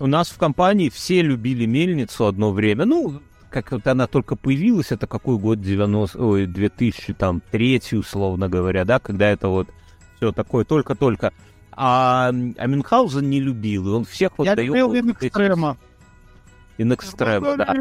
[0.00, 2.84] у нас в компании все любили мельницу одно время.
[2.84, 3.20] Ну,
[3.50, 9.30] как вот она только появилась, это какой год 90, ой, 2003, условно говоря, да, когда
[9.30, 9.68] это вот
[10.16, 11.32] все такое только-только.
[11.70, 15.76] А, а Мюнхгаузен не любил, и он всех вот Я дает любил вот эти- Extrema.
[16.78, 17.72] In Extrema, да.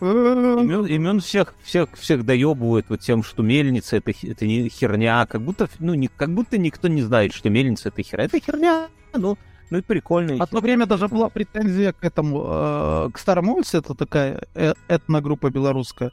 [0.00, 5.40] Имен, имен всех, всех, всех доебывает вот тем, что мельница это, это не херня, как
[5.40, 8.24] будто, ну, не, как будто никто не знает, что мельница это херня.
[8.26, 9.38] Это херня, ну,
[9.70, 10.42] ну и прикольно.
[10.42, 16.12] Одно время даже была претензия к этому, э, к Старому это такая э- этногруппа белорусская.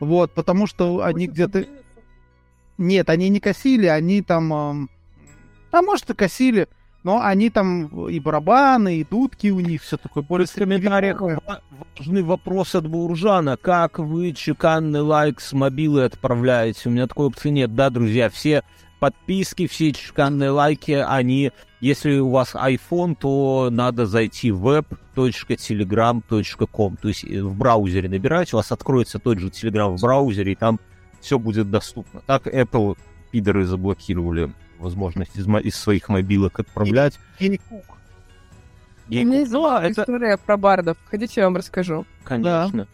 [0.00, 1.66] Вот, потому что они где-то...
[2.78, 4.52] Нет, они не косили, они там...
[4.52, 4.90] эм,
[5.70, 6.68] А может и косили,
[7.02, 12.22] но они там и барабаны, и дудки у них, все такое более в комментариях важный
[12.22, 13.56] вопрос от Буржана.
[13.56, 16.88] Как вы чеканный лайк с мобилы отправляете?
[16.88, 17.74] У меня такой опции нет.
[17.74, 18.62] Да, друзья, все
[19.00, 21.52] подписки, все чеканные лайки, они...
[21.80, 26.96] Если у вас iPhone, то надо зайти в web.telegram.com.
[26.96, 30.54] То есть э, в браузере набирать, у вас откроется тот же Telegram в браузере, и
[30.54, 30.78] там
[31.20, 32.20] все будет доступно.
[32.24, 32.96] Так Apple
[33.32, 34.52] пидоры заблокировали
[34.82, 37.18] возможность из, из своих мобилок отправлять.
[37.40, 37.84] Гений Кук.
[39.08, 40.96] У меня есть а это- история про бардов.
[41.10, 42.06] Хотите, я вам расскажу?
[42.24, 42.86] Конечно.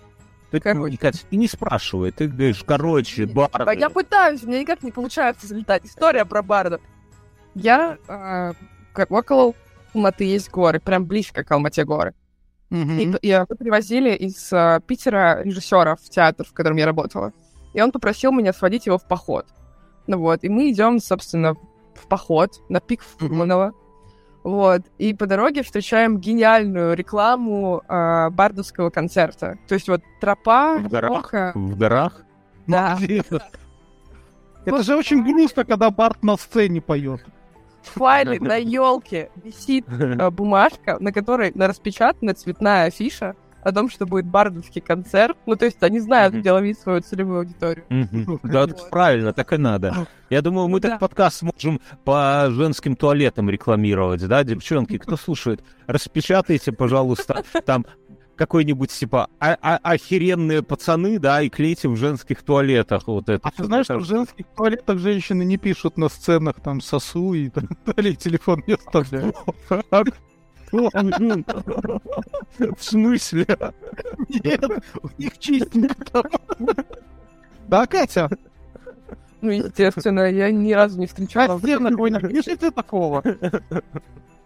[0.50, 0.96] Ты, Короче.
[0.96, 3.50] Катя, ты не спрашивай, ты говоришь, короче, бар.
[3.52, 5.84] А Я пытаюсь, мне никак не получается залетать.
[5.84, 6.80] История про бардов.
[7.54, 8.52] Я, а,
[8.94, 9.52] как около
[9.94, 12.14] Алматы есть горы, прям близко к Алмате горы.
[12.70, 12.98] Мгм.
[12.98, 17.32] И, и, а, привозили из а, Питера режиссера в театр, в котором я работала.
[17.74, 19.46] И он попросил меня сводить его в поход.
[20.06, 21.56] Ну вот, и мы идем, собственно,
[21.98, 23.72] в поход на пик Фурманова.
[24.44, 29.58] Вот, и по дороге встречаем гениальную рекламу а, бардовского концерта.
[29.66, 31.32] То есть вот тропа, В горах?
[31.54, 32.22] В горах?
[32.66, 32.98] да.
[34.64, 37.24] Это же очень грустно, когда Барт на сцене поет.
[37.82, 44.06] файле на елке висит э, бумажка, на которой на распечатана цветная афиша о том, что
[44.06, 45.36] будет бардовский концерт.
[45.46, 47.84] Ну, то есть они знают, где ловить свою целевую аудиторию.
[48.42, 50.06] Да, правильно, так и надо.
[50.30, 56.72] Я думаю, мы так подкаст сможем по женским туалетам рекламировать, да, девчонки, кто слушает, распечатайте,
[56.72, 57.86] пожалуйста, там
[58.36, 63.40] какой-нибудь, типа, а- а- охеренные пацаны, да, и клейте в женских туалетах вот это.
[63.46, 67.48] А ты знаешь, что в женских туалетах женщины не пишут на сценах там сосу и
[67.50, 69.34] так далее, телефон не оставляют.
[70.72, 70.90] В
[72.82, 73.46] смысле?
[74.44, 74.64] Нет,
[75.02, 76.22] у них чистенько.
[77.68, 78.28] Да, Катя,
[79.40, 81.58] Ну, естественно, я ни разу не встречала.
[81.58, 83.22] Катя, нахуй не пишите такого.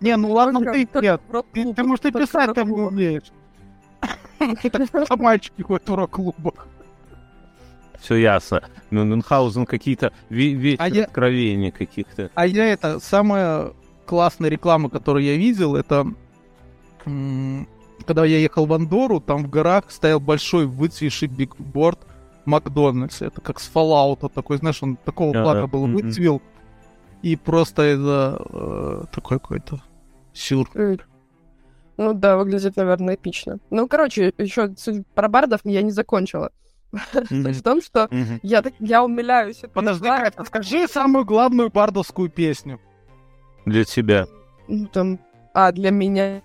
[0.01, 1.21] Не, ну ладно, ты нет.
[1.53, 3.31] Ты, ты, может, и писать там не умеешь.
[5.09, 6.67] А мальчики ходят в рок-клубах.
[8.01, 8.63] Все ясно.
[8.91, 12.31] Ну, Мюнхгаузен какие-то ве- вечер А я- откровений каких-то.
[12.35, 13.71] А я это, самая
[14.13, 16.07] классная реклама, которую я видел, это
[17.03, 21.99] когда я ехал в Андору, там в горах стоял большой выцвевший бигборд
[22.45, 23.23] Макдональдс.
[23.23, 25.97] Это как с Fallout такой, знаешь, он такого Ага, плана был, мгм.
[25.97, 26.43] выцвел.
[27.23, 29.81] И просто это э, такой какой-то
[30.35, 30.69] сюр.
[31.97, 33.61] Ну да, выглядит, наверное, эпично.
[33.71, 36.51] Ну, короче, еще суть про бардов я не закончила.
[37.31, 38.41] Суть в том, что Мгм.
[38.43, 39.63] я, так- я умиляюсь.
[39.73, 40.07] Подожди,
[40.45, 42.79] скажи самую главную бардовскую песню.
[43.67, 44.27] Для тебя.
[44.69, 45.19] Ну, там,
[45.55, 46.43] а для меня...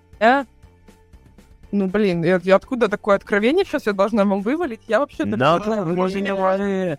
[1.72, 4.82] Ну, блин, я, я откуда такое откровение сейчас я должна вам вывалить?
[4.88, 5.26] Я вообще...
[5.26, 5.60] На
[6.36, 6.98] воре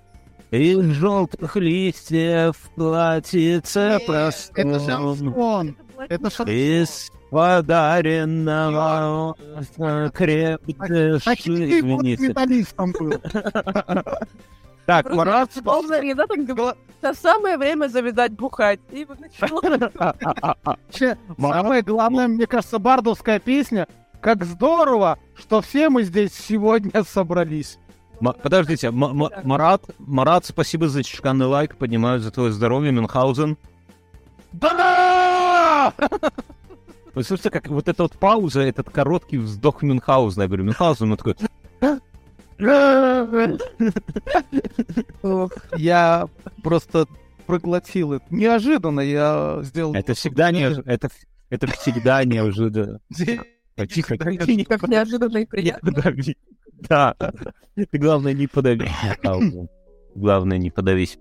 [0.50, 4.70] из желтых листьев платьице простом.
[4.70, 5.76] Это шансон.
[6.08, 6.54] Это шансон.
[6.54, 9.36] Из подаренного
[9.76, 10.14] вот
[11.44, 12.28] извините.
[12.28, 13.12] металлистом был.
[14.88, 16.78] Так, Просто Марат, Должна я, да, так говорю?
[17.12, 18.80] Самое время завязать бухать.
[18.90, 19.18] И вот
[21.38, 23.86] Самое главное, мне кажется, бардовская песня.
[24.22, 27.78] Как здорово, что все мы здесь сегодня собрались.
[28.20, 33.58] Ма- Подождите, М- М- Марат, Марат, спасибо за чеканный лайк, поднимаю за твое здоровье, Мюнхгаузен.
[34.52, 35.92] Да!
[37.14, 40.44] Вы слышите, как вот эта вот пауза, этот короткий вздох Мюнхгаузена.
[40.44, 41.36] Я говорю, Мюнхгаузен, он такой,
[45.76, 46.28] Я
[46.62, 47.06] просто
[47.46, 48.24] проглотил это.
[48.30, 49.94] Неожиданно я сделал...
[49.94, 51.08] это всегда не, это,
[51.50, 53.00] это всегда неожиданно.
[53.14, 53.44] Тихо,
[53.86, 55.92] тихо, Как неожиданно и приятно.
[56.88, 57.14] Да.
[57.74, 58.90] Ты, главное, не подавись.
[60.14, 61.18] Главное, не подавись.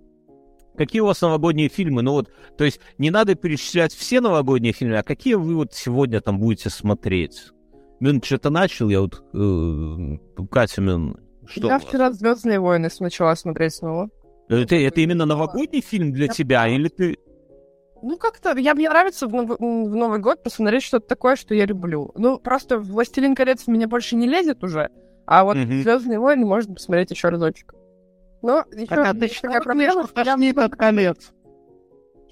[0.75, 2.03] Какие у вас новогодние фильмы?
[2.03, 6.21] Ну вот, то есть не надо перечислять все новогодние фильмы, а какие вы вот сегодня
[6.21, 7.51] там будете смотреть?
[7.99, 9.23] Мин что-то начал, я вот...
[9.33, 11.17] э, Катя, Мин,
[11.47, 11.67] что?
[11.67, 14.09] Я вчера Звездные войны начала смотреть снова.
[14.49, 17.17] Это, это именно новогодний фильм для тебя, или ты...
[18.01, 21.65] Ну, как-то, я, мне нравится в, Нов- в Новый год посмотреть что-то такое, что я
[21.65, 22.11] люблю.
[22.15, 24.89] Ну, просто «Властелин колец» в меня больше не лезет уже,
[25.25, 25.81] а вот Мгм.
[25.81, 27.73] «Звездные войны» можно посмотреть еще разочек.
[28.43, 31.33] Но еще А ты такая проблема, что тошнит от колец?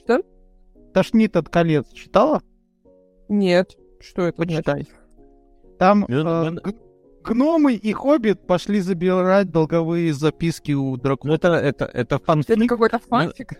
[0.04, 0.22] Что?
[0.94, 1.88] Тошнит от колец.
[1.92, 2.42] Читала?
[3.28, 3.76] Нет.
[4.00, 4.38] Что это?
[4.38, 4.88] Почитай.
[5.80, 6.52] Там э,
[7.26, 11.34] гномы и хоббит пошли забирать долговые записки у Ну, дракона.
[11.34, 12.70] это, это, это Это фанфик.
[12.70, 13.54] какой-то фанфик?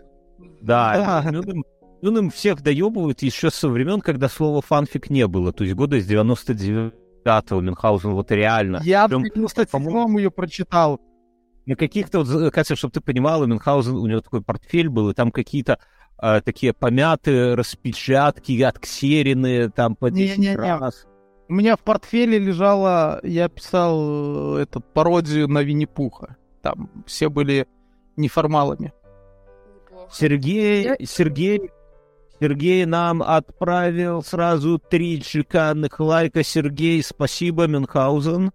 [0.60, 1.30] Да, Да.
[1.32, 1.64] ну, им-
[2.02, 5.52] ну, им всех доебывают еще со времен, когда слова фанфик не было.
[5.52, 8.80] То есть года с 99-го Мюнхгаузен вот реально.
[8.84, 11.00] Я в Прям, 97 ее прочитал.
[11.66, 15.14] На каких-то, вот, за- Катя, чтобы ты понимала, Мюнхгаузен, у него такой портфель был, и
[15.14, 15.78] там какие-то
[16.22, 20.56] э, такие помятые распечатки, отксеренные, там по 10 Не-не-не.
[20.56, 21.06] раз.
[21.48, 26.36] У меня в портфеле лежала, я писал э, этот пародию на Винни-Пуха.
[26.60, 27.68] Там все были
[28.16, 28.92] неформалами.
[30.10, 31.70] Сергей, Сергей,
[32.40, 36.42] Сергей нам отправил сразу три чеканных лайка.
[36.42, 38.50] Сергей, спасибо, Мюнхгаузен.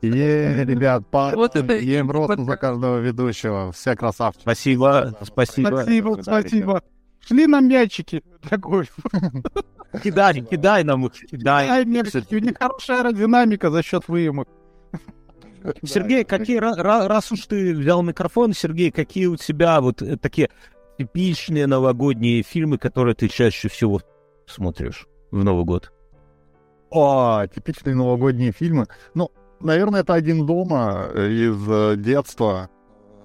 [0.00, 3.72] Е, ребят, по Вот это ем просто вот за каждого ведущего.
[3.72, 4.42] Все красавчики.
[4.42, 5.68] Спасибо, спасибо.
[5.68, 6.82] Спасибо, спасибо.
[7.20, 9.02] Шли на мячики для гольфа.
[10.02, 11.68] Кидай, кидай нам их, кидай.
[11.68, 14.48] Ай, мячики, у них хорошая аэродинамика за счет выемок.
[15.82, 20.16] Сергей, какие, ра- ра- раз уж ты взял микрофон, Сергей, какие у тебя вот э,
[20.16, 20.50] такие
[20.98, 24.00] типичные новогодние фильмы, которые ты чаще всего
[24.46, 25.92] смотришь в Новый год?
[26.90, 28.86] О, типичные новогодние фильмы.
[29.14, 32.70] Ну, наверное, это «Один дома» из э, детства,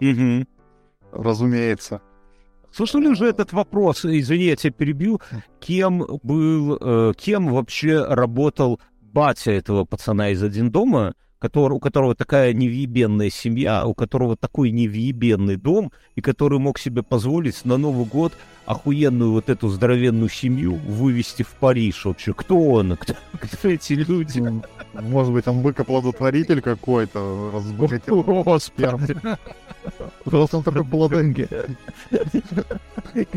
[0.01, 0.45] Угу.
[1.11, 2.01] разумеется.
[2.74, 5.21] Слышали уже этот вопрос, извини, я тебя перебью,
[5.59, 11.13] кем был, э, кем вообще работал батя этого пацана из «Один дома»,
[11.43, 17.03] который, у которого такая невъебенная семья, у которого такой невъебенный дом, и который мог себе
[17.03, 18.31] позволить на Новый год
[18.65, 22.33] охуенную вот эту здоровенную семью вывести в Париж вообще.
[22.33, 22.95] Кто он?
[22.95, 24.41] Кто, кто эти люди?
[24.93, 28.23] Может быть, он быкоплодотворитель какой-то, разбогател.
[28.23, 29.17] Господи.
[30.23, 31.49] Просто он такой плоденький.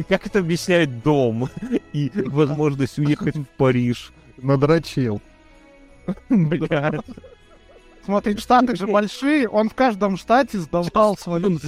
[0.09, 1.49] Как это объясняет дом
[1.93, 4.13] и возможность уехать в Париж?
[4.37, 5.21] Надрочил.
[6.29, 7.01] Бля.
[8.07, 11.59] Смотри, штаты же большие, он в каждом штате сдавал свою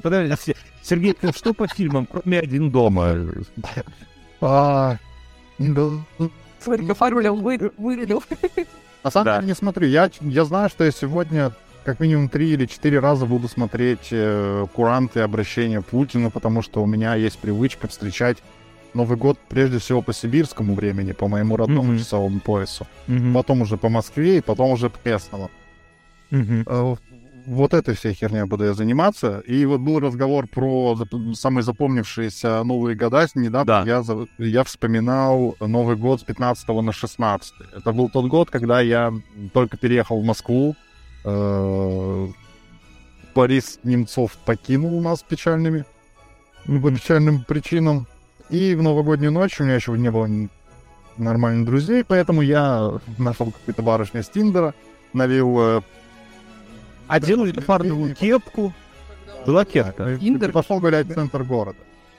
[0.00, 3.14] подожди, Се- Сергей, что по фильмам, кроме «Один дома»?
[4.40, 4.96] А.
[6.58, 8.22] Смотри, Гафарулил вырядил.
[9.04, 9.86] На самом деле не смотрю.
[9.86, 11.52] Я, я знаю, что я сегодня
[11.84, 16.86] как минимум три или четыре раза буду смотреть э, куранты обращения Путина, потому что у
[16.86, 18.38] меня есть привычка встречать
[18.94, 21.98] Новый год прежде всего по сибирскому времени, по моему родному Мгм.
[21.98, 22.86] часовому поясу.
[23.06, 25.50] Мгм, Потом уже по Москве и потом уже по местному.
[26.66, 26.94] Э,
[27.46, 29.40] Вот этой всей херней буду я заниматься.
[29.40, 30.96] И вот был разговор про
[31.34, 33.26] самые запомнившиеся новые года.
[33.34, 33.84] Недавно Да.
[33.86, 34.02] я,
[34.38, 37.52] я вспоминал Новый год с 15 на 16.
[37.76, 39.12] Это был тот год, когда я
[39.52, 40.74] только переехал в Москву.
[41.24, 42.28] Э,
[43.34, 45.84] Борис Немцов покинул нас печальными,
[46.66, 48.06] ну, по печальным причинам.
[48.50, 50.28] И в новогоднюю ночь у меня еще не было
[51.16, 54.72] нормальных друзей, поэтому я нашел какую-то барышню с Тиндера,
[55.12, 55.80] налил э,
[57.08, 58.72] Одел леопардовую кепку.
[59.46, 60.16] Была кепка.
[60.18, 60.52] Тиндер?
[60.52, 61.78] Пошел гулять в центр города.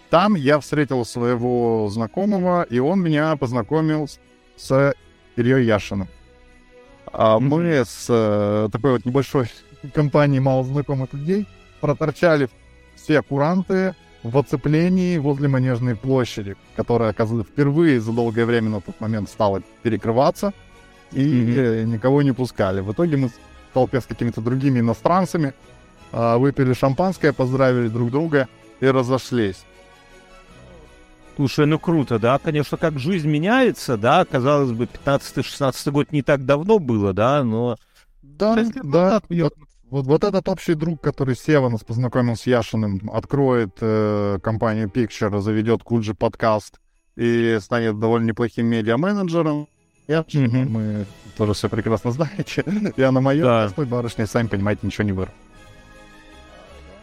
[0.09, 4.07] Там я встретил своего знакомого, и он меня познакомил
[4.55, 4.93] с-
[5.35, 6.07] Ильей Яшиным.
[7.11, 9.47] А мы с э, такой вот небольшой
[9.93, 11.47] компанией малознакомых людей
[11.81, 12.49] проторчали
[12.95, 18.99] все куранты в оцеплении возле Манежной площади, которая, оказывается, впервые за долгое время на тот
[19.01, 20.53] момент стала перекрываться,
[21.11, 22.81] и э, никого не пускали.
[22.81, 23.29] В итоге мы
[23.75, 25.53] толпе с какими-то другими иностранцами,
[26.13, 28.47] а, выпили шампанское, поздравили друг друга
[28.79, 29.65] и разошлись.
[31.35, 36.45] Слушай, ну круто, да, конечно, как жизнь меняется, да, казалось бы, 15-16 год не так
[36.45, 37.75] давно было, да, но...
[38.23, 39.53] Да, да, вот,
[39.89, 45.41] вот, вот этот общий друг, который Сева нас познакомил с Яшиным, откроет э, компанию Picture,
[45.41, 46.79] заведет Куджи подкаст
[47.17, 49.67] и станет довольно неплохим медиа-менеджером.
[50.07, 50.65] Я, mm-hmm.
[50.65, 51.05] мы
[51.37, 52.63] тоже все прекрасно знаете.
[52.97, 53.63] Я на моем да.
[53.63, 55.33] простой барышне, сами понимаете, ничего не вырос.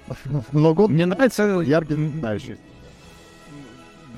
[0.53, 2.57] Но год Мне нравится яркий, знающий.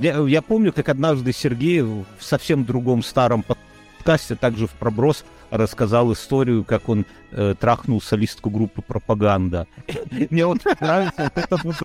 [0.01, 5.24] Я, я помню, как однажды Сергей в совсем другом старом подкасте, также в проброс,
[5.55, 9.67] рассказал историю, как он э, трахнул солистку группы «Пропаганда».
[10.31, 11.77] Мне вот нравится вот этот вот,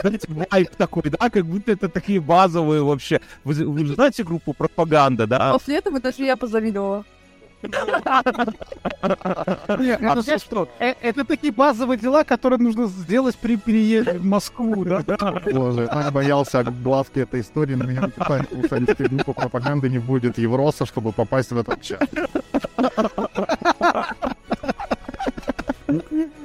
[0.00, 3.20] знаете, вайп такой, да, как будто это такие базовые вообще.
[3.44, 5.52] Вы, вы знаете группу «Пропаганда», да?
[5.52, 7.04] После этого даже я позавидовала.
[9.02, 10.68] А все что?
[10.78, 15.02] Э, это такие базовые дела, которые нужно сделать при переезде в Москву, да?
[15.52, 18.10] Боже, я боялся глазки этой истории, но меня
[18.50, 22.08] слушали, группа пропаганды не будет Евроса, чтобы попасть в этот чат.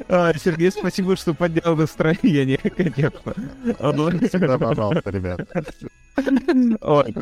[0.07, 3.33] А, Сергей, спасибо, что поднял настроение, конечно.
[4.27, 5.47] Всегда пожалуйста, ребят.
[6.81, 7.15] Ой.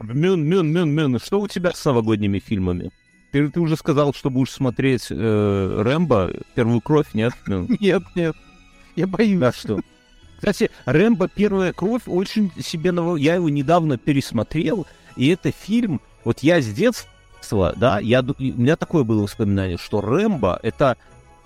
[0.00, 2.90] Мюн, Мюн, Мюн, Мюн, что у тебя с новогодними фильмами?
[3.32, 7.34] Ты, ты уже сказал, что будешь смотреть э, Рэмбо, Первую кровь, нет?
[7.46, 7.68] Мюн?
[7.80, 8.34] Нет, нет.
[8.96, 9.38] Я боюсь.
[9.38, 9.80] Да что?
[10.36, 13.16] Кстати, Рэмбо Первая кровь очень себе ново...
[13.16, 14.86] Я его недавно пересмотрел,
[15.16, 16.00] и это фильм...
[16.24, 20.98] Вот я с детства, да, я, у меня такое было воспоминание, что Рэмбо— это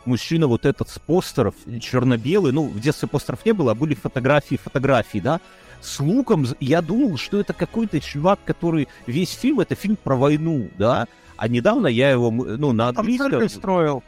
[0.04, 4.56] мужчина вот этот с постеров, черно-белый, ну, в детстве постеров не было, а были фотографии,
[4.56, 5.40] фотографии, да,
[5.84, 6.46] с луком.
[6.60, 11.06] Я думал, что это какой-то чувак, который весь фильм это фильм про войну, да.
[11.36, 13.48] А недавно я его, ну, на английском...
[13.48, 14.02] строил.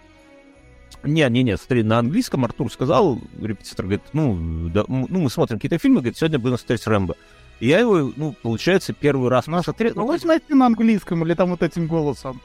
[1.03, 5.59] Не, не, не, смотри, на английском Артур сказал, репетитор говорит, ну, да, ну мы смотрим
[5.59, 7.17] какие-то фильмы, говорит, сегодня будем смотреть Рэмбо.
[7.61, 9.93] И я его, ну, получается, первый раз ну, посмотрел.
[9.95, 12.41] Ну, вы знаете на английском или там вот этим голосом?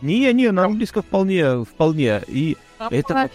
[0.00, 2.22] Не, не, на английском вполне, вполне.
[2.26, 2.56] И
[2.90, 3.30] это...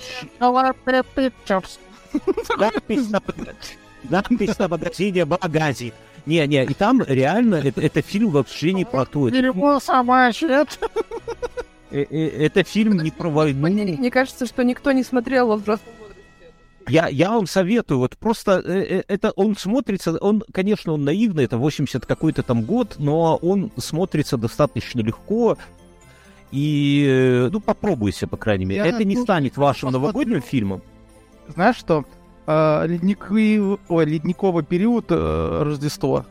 [4.10, 5.94] Надпись на магазине магазин.
[6.26, 9.30] Не, не, и там реально это, это фильм вообще не про то.
[9.30, 10.66] Дерьмо собачье.
[11.92, 13.68] Э, э, это фильм не про войну.
[13.68, 15.94] Мне кажется, что никто не смотрел во взрослом
[16.88, 21.58] я, я вам советую, вот просто э, это он смотрится, он, конечно, он наивный, это
[21.58, 25.58] 80 какой-то там год, но он смотрится достаточно легко,
[26.52, 28.82] и, ну, попробуйте, по крайней мере.
[28.82, 30.82] Я это не станет вашим новогодним фильмом.
[31.48, 32.06] Знаешь что?
[32.46, 36.26] Э, ледниковый, ой, ледниковый период э, Рождества.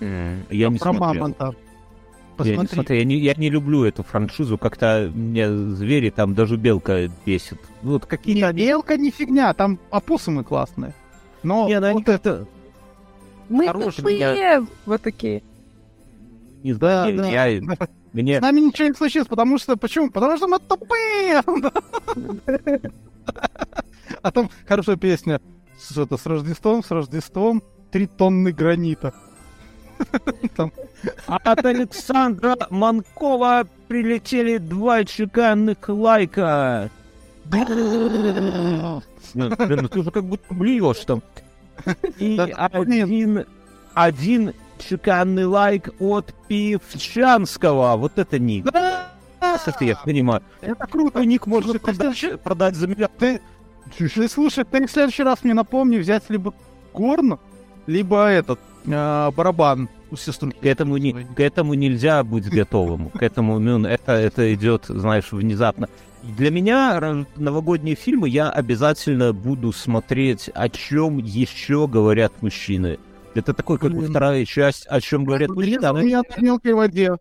[0.00, 1.14] Mm, я не Про смотрел.
[1.14, 1.54] мамонта.
[2.36, 2.54] Посмотри.
[2.54, 6.56] Я не, смотрю, я, не, я не люблю эту франшизу, как-то мне звери там даже
[6.56, 7.58] белка бесит.
[7.82, 8.52] Вот какие-то...
[8.52, 10.94] Не, белка не фигня, там опоссумы классные.
[11.42, 12.46] Но не, вот они это...
[13.48, 14.66] Мы тупые, я...
[14.86, 15.42] вот такие.
[16.62, 17.60] Не знаю, да, я...
[17.60, 17.88] Да.
[18.12, 18.38] Мне...
[18.38, 19.76] С нами ничего не случилось, потому что...
[19.76, 20.10] Почему?
[20.10, 21.42] Потому что мы тупые!
[24.22, 25.40] А там хорошая песня
[25.78, 29.14] с, это, с Рождеством, с Рождеством, три тонны гранита.
[30.56, 30.72] Там.
[31.26, 36.90] От Александра Манкова прилетели два чеканных лайка.
[39.34, 41.22] Ну, ты уже как будто блюешь там.
[42.18, 43.44] И один,
[43.94, 47.96] один чеканный лайк от Пивчанского.
[47.96, 48.66] Вот это ник.
[49.40, 50.42] Это я понимаю.
[50.60, 51.24] Это круто.
[51.24, 53.16] Ник можно продать, продать за миллиард.
[53.18, 53.40] Ты,
[53.96, 56.54] ты слушай, ты в следующий раз мне напомни взять либо
[56.92, 57.38] горн,
[57.86, 59.88] либо этот э, барабан.
[60.10, 63.10] К этому, не, к этому нельзя быть готовым.
[63.10, 65.88] К этому ну, это, это идет, знаешь, внезапно.
[66.22, 72.98] Для меня новогодние фильмы я обязательно буду смотреть, о чем еще говорят мужчины.
[73.34, 75.76] Это такой, как бы вторая часть, о чем говорят мужчины.
[75.76, 77.16] Подрезал меня на мелкой воде.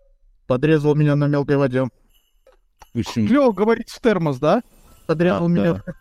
[0.47, 1.88] Подрезал меня на мелкой воде.
[2.93, 4.63] Клево говорить в термос, да?
[5.08, 5.82] Подрезал меня.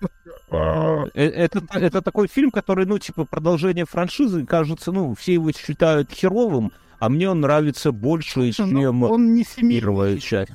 [0.48, 6.12] Э, это, это такой фильм, который, ну, типа, продолжение франшизы, кажется, ну, все его считают
[6.12, 10.52] херовым, а мне он нравится больше, ну, чем он не первая часть.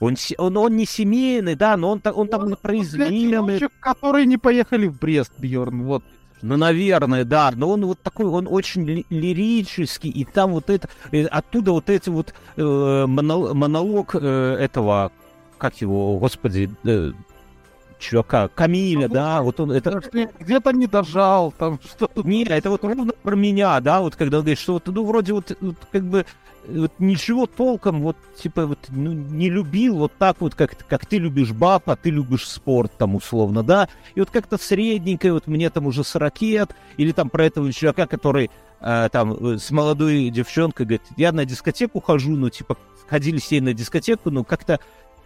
[0.00, 3.60] Он, он, он не семейный, да, но он, он там он, произведенный.
[3.80, 6.04] Которые не поехали в Брест, Бьорн, вот.
[6.42, 10.90] Ну, наверное, да, но он вот такой, он очень ли, лирический, и там вот это,
[11.10, 15.10] э, оттуда вот эти вот э, монолог, монолог э, этого,
[15.56, 17.12] как его, господи, э,
[18.04, 20.02] чувака, Камиля, да, вот он, это...
[20.38, 22.22] Где-то не дожал, там что-то...
[22.22, 25.32] Не, это вот ровно про меня, да, вот когда он говорит, что вот, ну, вроде
[25.32, 26.26] вот, вот как бы
[26.66, 31.18] вот ничего толком, вот, типа, вот, ну, не любил вот так вот, как, как ты
[31.18, 35.70] любишь баб, а ты любишь спорт, там, условно, да, и вот как-то средненькое, вот мне
[35.70, 38.50] там уже 40 лет, или там про этого чувака, который
[38.80, 42.76] э, там с молодой девчонкой говорит, я на дискотеку хожу, ну, типа,
[43.08, 44.80] ходили с ней на дискотеку, но как-то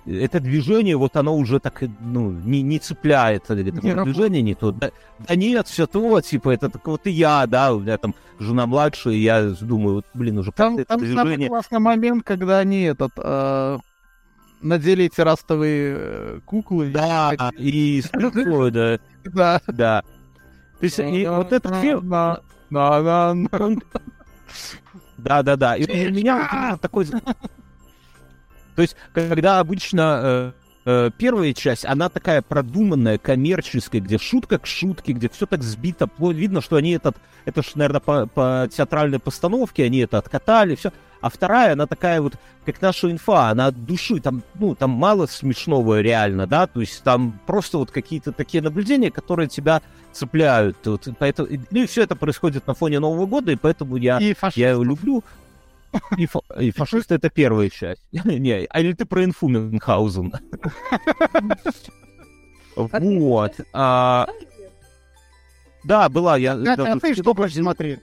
[0.07, 4.73] это движение, вот оно уже так, ну, не, не цепляет, это не движение не то.
[4.73, 8.15] Да, да нет, все то, типа, это так вот и я, да, у меня там
[8.39, 11.49] жена младшая, и я думаю, вот, блин, уже там, там движение...
[11.49, 13.79] классный момент, когда они этот, э,
[14.63, 16.91] надели эти растовые э, куклы.
[16.91, 18.99] Да, и, и с да.
[19.25, 19.61] Да.
[19.67, 20.03] Да.
[20.79, 22.09] То есть, и вот этот фильм...
[25.19, 25.77] Да-да-да.
[25.77, 27.07] И у меня такой
[28.79, 30.53] то есть, когда обычно э,
[30.85, 36.09] э, первая часть, она такая продуманная, коммерческая, где шутка к шутке, где все так сбито,
[36.21, 40.93] видно, что они этот, это ж, наверное, по, по театральной постановке, они это откатали, все.
[41.21, 45.27] А вторая, она такая вот, как наша инфа, она от души, там, ну, там мало
[45.27, 50.77] смешного реально, да, то есть там просто вот какие-то такие наблюдения, которые тебя цепляют.
[50.85, 54.21] Вот, поэтому, ну и все это происходит на фоне Нового года, и поэтому я,
[54.55, 55.25] я его люблю.
[56.17, 58.03] И, фа- и фашисты это первая часть.
[58.13, 60.33] Не, а или ты про инфу Мюнхгаузен?
[62.77, 63.55] Вот.
[63.73, 64.29] А,
[65.83, 66.37] да, была.
[66.37, 67.99] Я, а ты что будешь смотреть?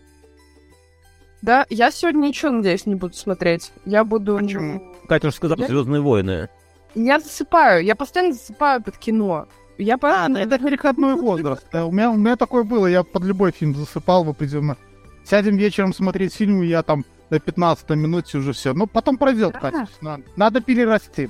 [1.42, 3.72] Да, я сегодня ничего, надеюсь, не буду смотреть.
[3.86, 4.38] Я буду...
[4.38, 4.82] Почему?
[5.08, 6.50] Катя уже сказала «Звездные войны».
[6.96, 9.48] Я засыпаю, я постоянно засыпаю под кино.
[9.78, 11.68] Я а, ну это переходной возраст.
[11.74, 14.78] У меня, у меня такое было, я под любой фильм засыпал в определенно.
[15.26, 18.74] Сядем вечером смотреть фильм, и я там на 15 минуте уже все.
[18.74, 19.60] Ну, потом пройдет, да.
[19.60, 19.88] Катя.
[20.02, 21.30] Надо, надо перерасти.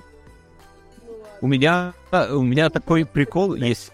[1.41, 1.93] У меня,
[2.31, 3.91] у меня такой прикол есть.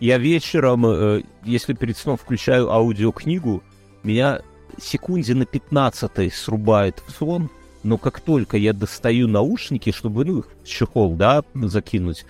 [0.00, 3.62] Я вечером, э, если перед сном включаю аудиокнигу,
[4.02, 4.40] меня
[4.80, 7.50] секунде на 15 срубает в сон,
[7.82, 12.24] но как только я достаю наушники, чтобы, ну, чехол, да, закинуть,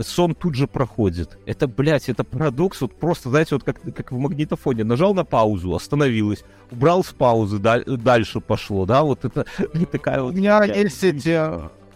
[0.00, 1.38] сон тут же проходит.
[1.46, 4.84] Это, блядь, это парадокс, вот просто, знаете, вот как, как в магнитофоне.
[4.84, 9.44] Нажал на паузу, остановилось, убрал с паузы, даль, дальше пошло, да, вот это
[9.90, 10.34] такая вот...
[10.34, 11.40] У меня есть эти...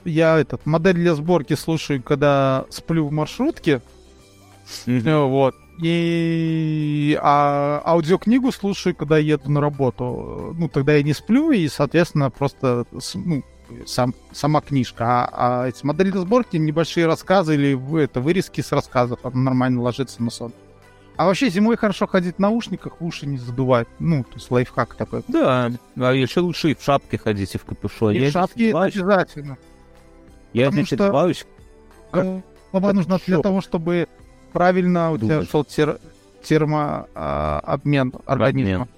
[0.04, 3.82] Я этот, модель для сборки слушаю, когда сплю в маршрутке,
[4.86, 5.28] mm-hmm.
[5.28, 10.54] вот, и а, аудиокнигу слушаю, когда еду на работу.
[10.56, 13.42] Ну, тогда я не сплю, и, соответственно, просто ну,
[13.86, 19.20] сам, сама книжка, а, а эти модели сборки, небольшие рассказы или это вырезки с рассказов,
[19.24, 20.52] она нормально ложится на сон.
[21.16, 23.88] А вообще зимой хорошо ходить в наушниках, уши не задувать.
[23.98, 25.22] Ну, то есть лайфхак такой.
[25.28, 28.18] Да, а еще лучше и в шапке ходить, и в капюшоне.
[28.18, 29.56] И в шапке обязательно.
[30.52, 31.46] Я Потому что одеваюсь...
[32.12, 34.08] Голова нужна для того, чтобы
[34.52, 35.98] правильно у тебя шел тер...
[36.42, 38.88] термообмен а, организма.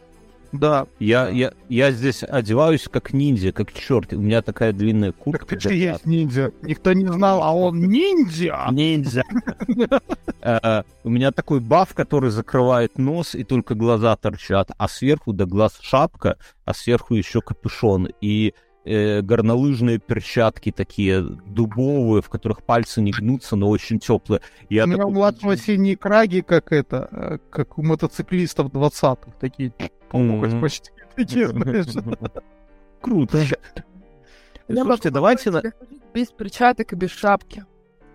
[0.53, 0.87] Да.
[0.99, 4.13] Я, я, я здесь одеваюсь как ниндзя, как черт.
[4.13, 5.47] У меня такая длинная куртка.
[5.47, 6.53] Так ты есть ниндзя.
[6.63, 8.67] Никто не знал, а он ниндзя.
[8.71, 9.23] Ниндзя.
[10.41, 15.47] Э, у меня такой баф, который закрывает нос, и только глаза торчат, а сверху до
[15.47, 18.09] глаз шапка, а сверху еще капюшон.
[18.21, 18.55] И
[18.89, 24.41] э, горнолыжные перчатки такие дубовые, в которых пальцы не гнутся, но очень теплые.
[24.69, 25.13] Я у меня такой...
[25.13, 29.73] у младшего синие краги, как это, э, как у мотоциклистов 20-х, такие
[30.11, 30.61] mm-hmm.
[30.61, 31.87] почти такие, знаешь.
[33.01, 33.45] Круто.
[34.69, 35.51] Слушайте, давайте...
[35.51, 35.63] На...
[36.15, 37.65] Без перчаток и без шапки.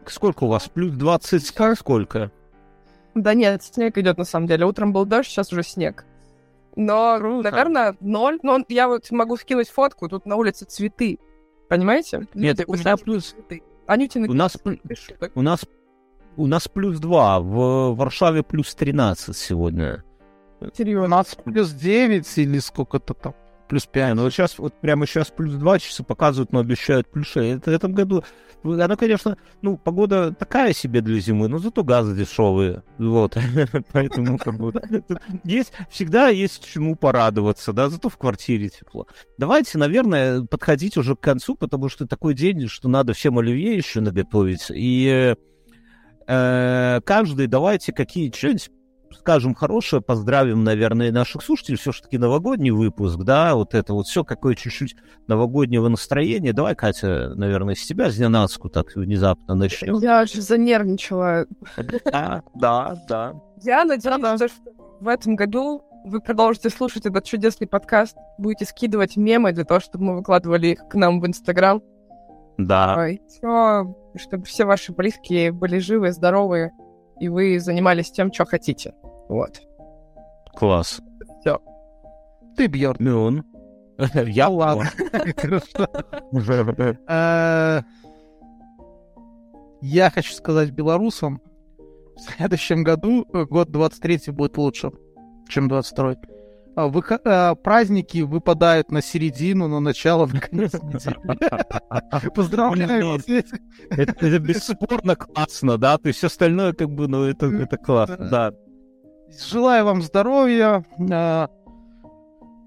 [0.05, 0.67] Сколько у вас?
[0.67, 1.78] Плюс 20?
[1.78, 2.32] Сколько?
[3.16, 4.66] Да нет, снег идет на самом деле.
[4.66, 6.05] Утром был дождь, сейчас уже снег.
[6.75, 7.51] Но, Круто.
[7.51, 8.39] наверное, ноль.
[8.43, 11.20] Но я вот могу скинуть фотку, тут на улице цветы.
[11.70, 12.28] Понимаете?
[12.33, 13.32] Нет, Люди, у меня плюс...
[13.32, 13.63] Цветы.
[13.86, 14.58] Анютины у нас,
[15.36, 15.66] у нас
[16.36, 20.04] у нас плюс 2, в Варшаве плюс 13 сегодня.
[20.74, 21.05] Серьезно?
[21.05, 23.36] У нас плюс 9 или сколько-то там
[23.67, 24.15] плюс 5.
[24.15, 27.59] Ну, вот сейчас, вот прямо сейчас плюс 2 часа показывают, но обещают плюс 6.
[27.59, 28.23] Это, в этом году,
[28.63, 32.83] она, конечно, ну, погода такая себе для зимы, но зато газы дешевые.
[32.97, 33.37] Вот.
[33.91, 34.73] Поэтому, как бы,
[35.43, 39.07] есть, всегда есть чему порадоваться, да, зато в квартире тепло.
[39.37, 44.01] Давайте, наверное, подходить уже к концу, потому что такой день, что надо всем оливье еще
[44.01, 44.67] наготовить.
[44.69, 45.35] И
[46.27, 48.69] э, каждый давайте какие что-нибудь
[49.24, 51.78] скажем хорошее, поздравим, наверное, наших слушателей.
[51.78, 54.97] Все-таки новогодний выпуск, да, вот это вот все какое чуть-чуть
[55.28, 56.51] новогоднего настроения.
[56.51, 59.97] Давай, Катя, наверное, с тебя, с Ненацку так внезапно начнем.
[60.00, 61.45] Я же занервничала.
[62.04, 63.33] Да, да, да.
[63.62, 64.47] Я надеюсь, что
[65.00, 70.04] в этом году вы продолжите слушать этот чудесный подкаст, будете скидывать мемы для того, чтобы
[70.04, 71.82] мы выкладывали их к нам в Инстаграм.
[72.58, 73.08] Да.
[73.29, 76.71] Все чтобы все ваши близкие были живы, здоровы,
[77.19, 78.93] и вы занимались тем, что хотите.
[79.29, 79.61] Вот.
[80.53, 81.01] Класс.
[81.41, 81.59] Все.
[82.55, 83.03] Ты, Бьерн.
[83.03, 83.43] Мюн.
[84.25, 84.89] Я ладно.
[87.07, 87.81] Э,
[89.81, 91.41] Я хочу сказать белорусам,
[92.15, 94.91] в следующем году, э, год 23 будет лучше,
[95.49, 96.15] чем 22
[96.75, 102.29] а, выхо- а, праздники выпадают на середину, на начало, на конец недели.
[102.36, 103.21] Поздравляю вас.
[103.89, 105.97] Это, бесспорно классно, да?
[105.97, 108.51] То есть все остальное как бы, ну, это, это классно, да.
[109.50, 110.83] Желаю вам здоровья.
[111.12, 111.50] а,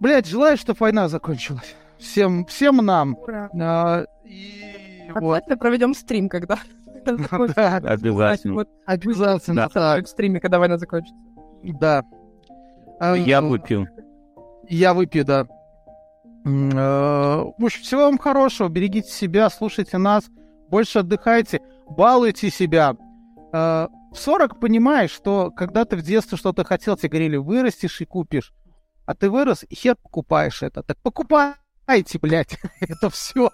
[0.01, 1.75] Блядь, желаю, чтобы война закончилась.
[1.99, 3.17] Всем, всем нам.
[3.17, 3.49] Ура.
[3.59, 5.35] А, И вот.
[5.37, 6.59] Обязательно проведем стрим, когда
[7.05, 8.65] Да, Обязательно.
[8.85, 11.17] Обязательно в стриме, когда война закончится.
[11.63, 12.03] Да.
[13.17, 13.89] Я выпью.
[14.69, 15.47] Я выпью, да.
[16.45, 18.69] Э, В общем, всего вам хорошего.
[18.69, 20.25] Берегите себя, слушайте нас.
[20.69, 21.61] Больше отдыхайте.
[21.89, 22.97] Балуйте себя.
[23.53, 28.05] Э, В 40 понимаешь, что когда ты в детстве что-то хотел, тебе говорили, вырастешь и
[28.05, 28.53] купишь.
[29.05, 30.83] А ты вырос и хер покупаешь это.
[30.83, 32.59] Так покупайте, блядь.
[32.81, 33.51] Это все.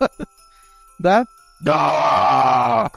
[0.99, 1.25] Да?
[1.63, 2.91] Да!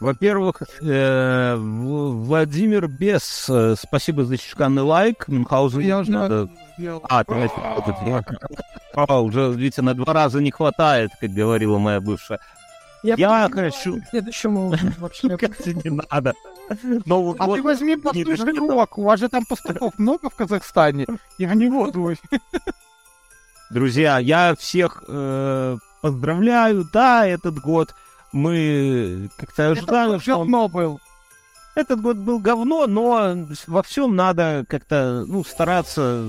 [0.00, 5.28] Во-первых, э, Владимир Бес, э, спасибо за чеканный лайк.
[5.28, 6.48] Мюнхгаузен Я уже надо-.
[7.08, 8.24] А, я-
[8.94, 12.40] А, уже, видите, на два раза не хватает, как говорила моя бывшая.
[13.02, 14.00] Я хочу...
[14.02, 15.36] К следующему вообще.
[15.38, 16.34] Как-то не надо.
[17.06, 17.56] Новый А год.
[17.56, 18.98] ты возьми послушай рок.
[18.98, 21.06] У вас же там пастухов много в Казахстане.
[21.38, 22.12] Я не воду.
[23.70, 26.86] Друзья, я всех э, поздравляю.
[26.92, 27.94] Да, этот год
[28.32, 31.00] мы как-то ожидали, что он говно был.
[31.74, 36.24] Этот год был говно, но во всем надо как-то, ну, стараться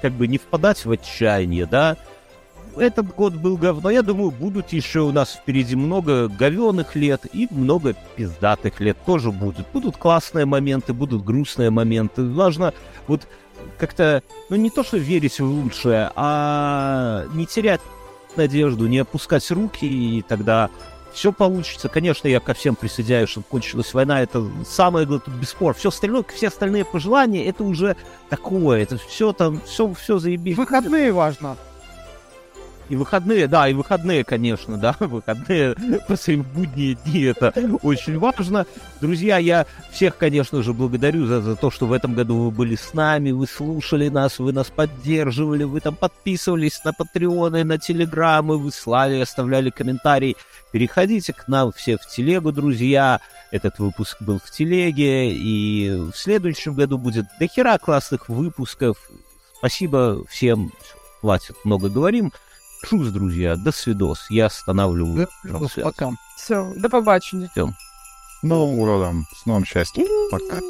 [0.00, 1.96] как бы не впадать в отчаяние, да.
[2.76, 3.90] Этот год был говно.
[3.90, 9.30] Я думаю, будут еще у нас впереди много говеных лет и много пиздатых лет тоже
[9.30, 9.66] будут.
[9.72, 12.24] Будут классные моменты, будут грустные моменты.
[12.24, 12.74] Важно
[13.06, 13.28] вот
[13.78, 17.80] как-то, ну, не то, что верить в лучшее, а не терять
[18.36, 20.70] надежду, не опускать руки, и тогда
[21.12, 21.88] все получится.
[21.88, 24.20] Конечно, я ко всем присоединяюсь, чтобы кончилась война.
[24.20, 25.74] Это самое тут бесспор.
[25.74, 27.96] Все остальное, все остальные пожелания, это уже
[28.28, 28.82] такое.
[28.82, 30.56] Это все там, все, все заебись.
[30.56, 31.56] Выходные важно.
[32.90, 35.74] И выходные, да, и выходные, конечно, да, выходные
[36.06, 37.52] после будние дни, это
[37.82, 38.66] очень важно.
[39.00, 42.76] Друзья, я всех, конечно же, благодарю за, за то, что в этом году вы были
[42.76, 48.58] с нами, вы слушали нас, вы нас поддерживали, вы там подписывались на Патреоны, на Телеграмы,
[48.58, 50.36] вы слали, оставляли комментарии.
[50.70, 53.20] Переходите к нам все в телегу, друзья.
[53.50, 58.98] Этот выпуск был в телеге, и в следующем году будет дохера классных выпусков.
[59.58, 60.72] Спасибо всем.
[61.20, 62.32] Хватит, много говорим.
[62.84, 64.26] Шус, друзья, до свидос.
[64.30, 65.28] Я останавливаю.
[65.44, 66.12] Да, пока.
[66.36, 67.48] Все, до побачення.
[67.52, 67.72] Все.
[68.42, 70.06] Новым ну, С новым счастьем.
[70.30, 70.60] Пока.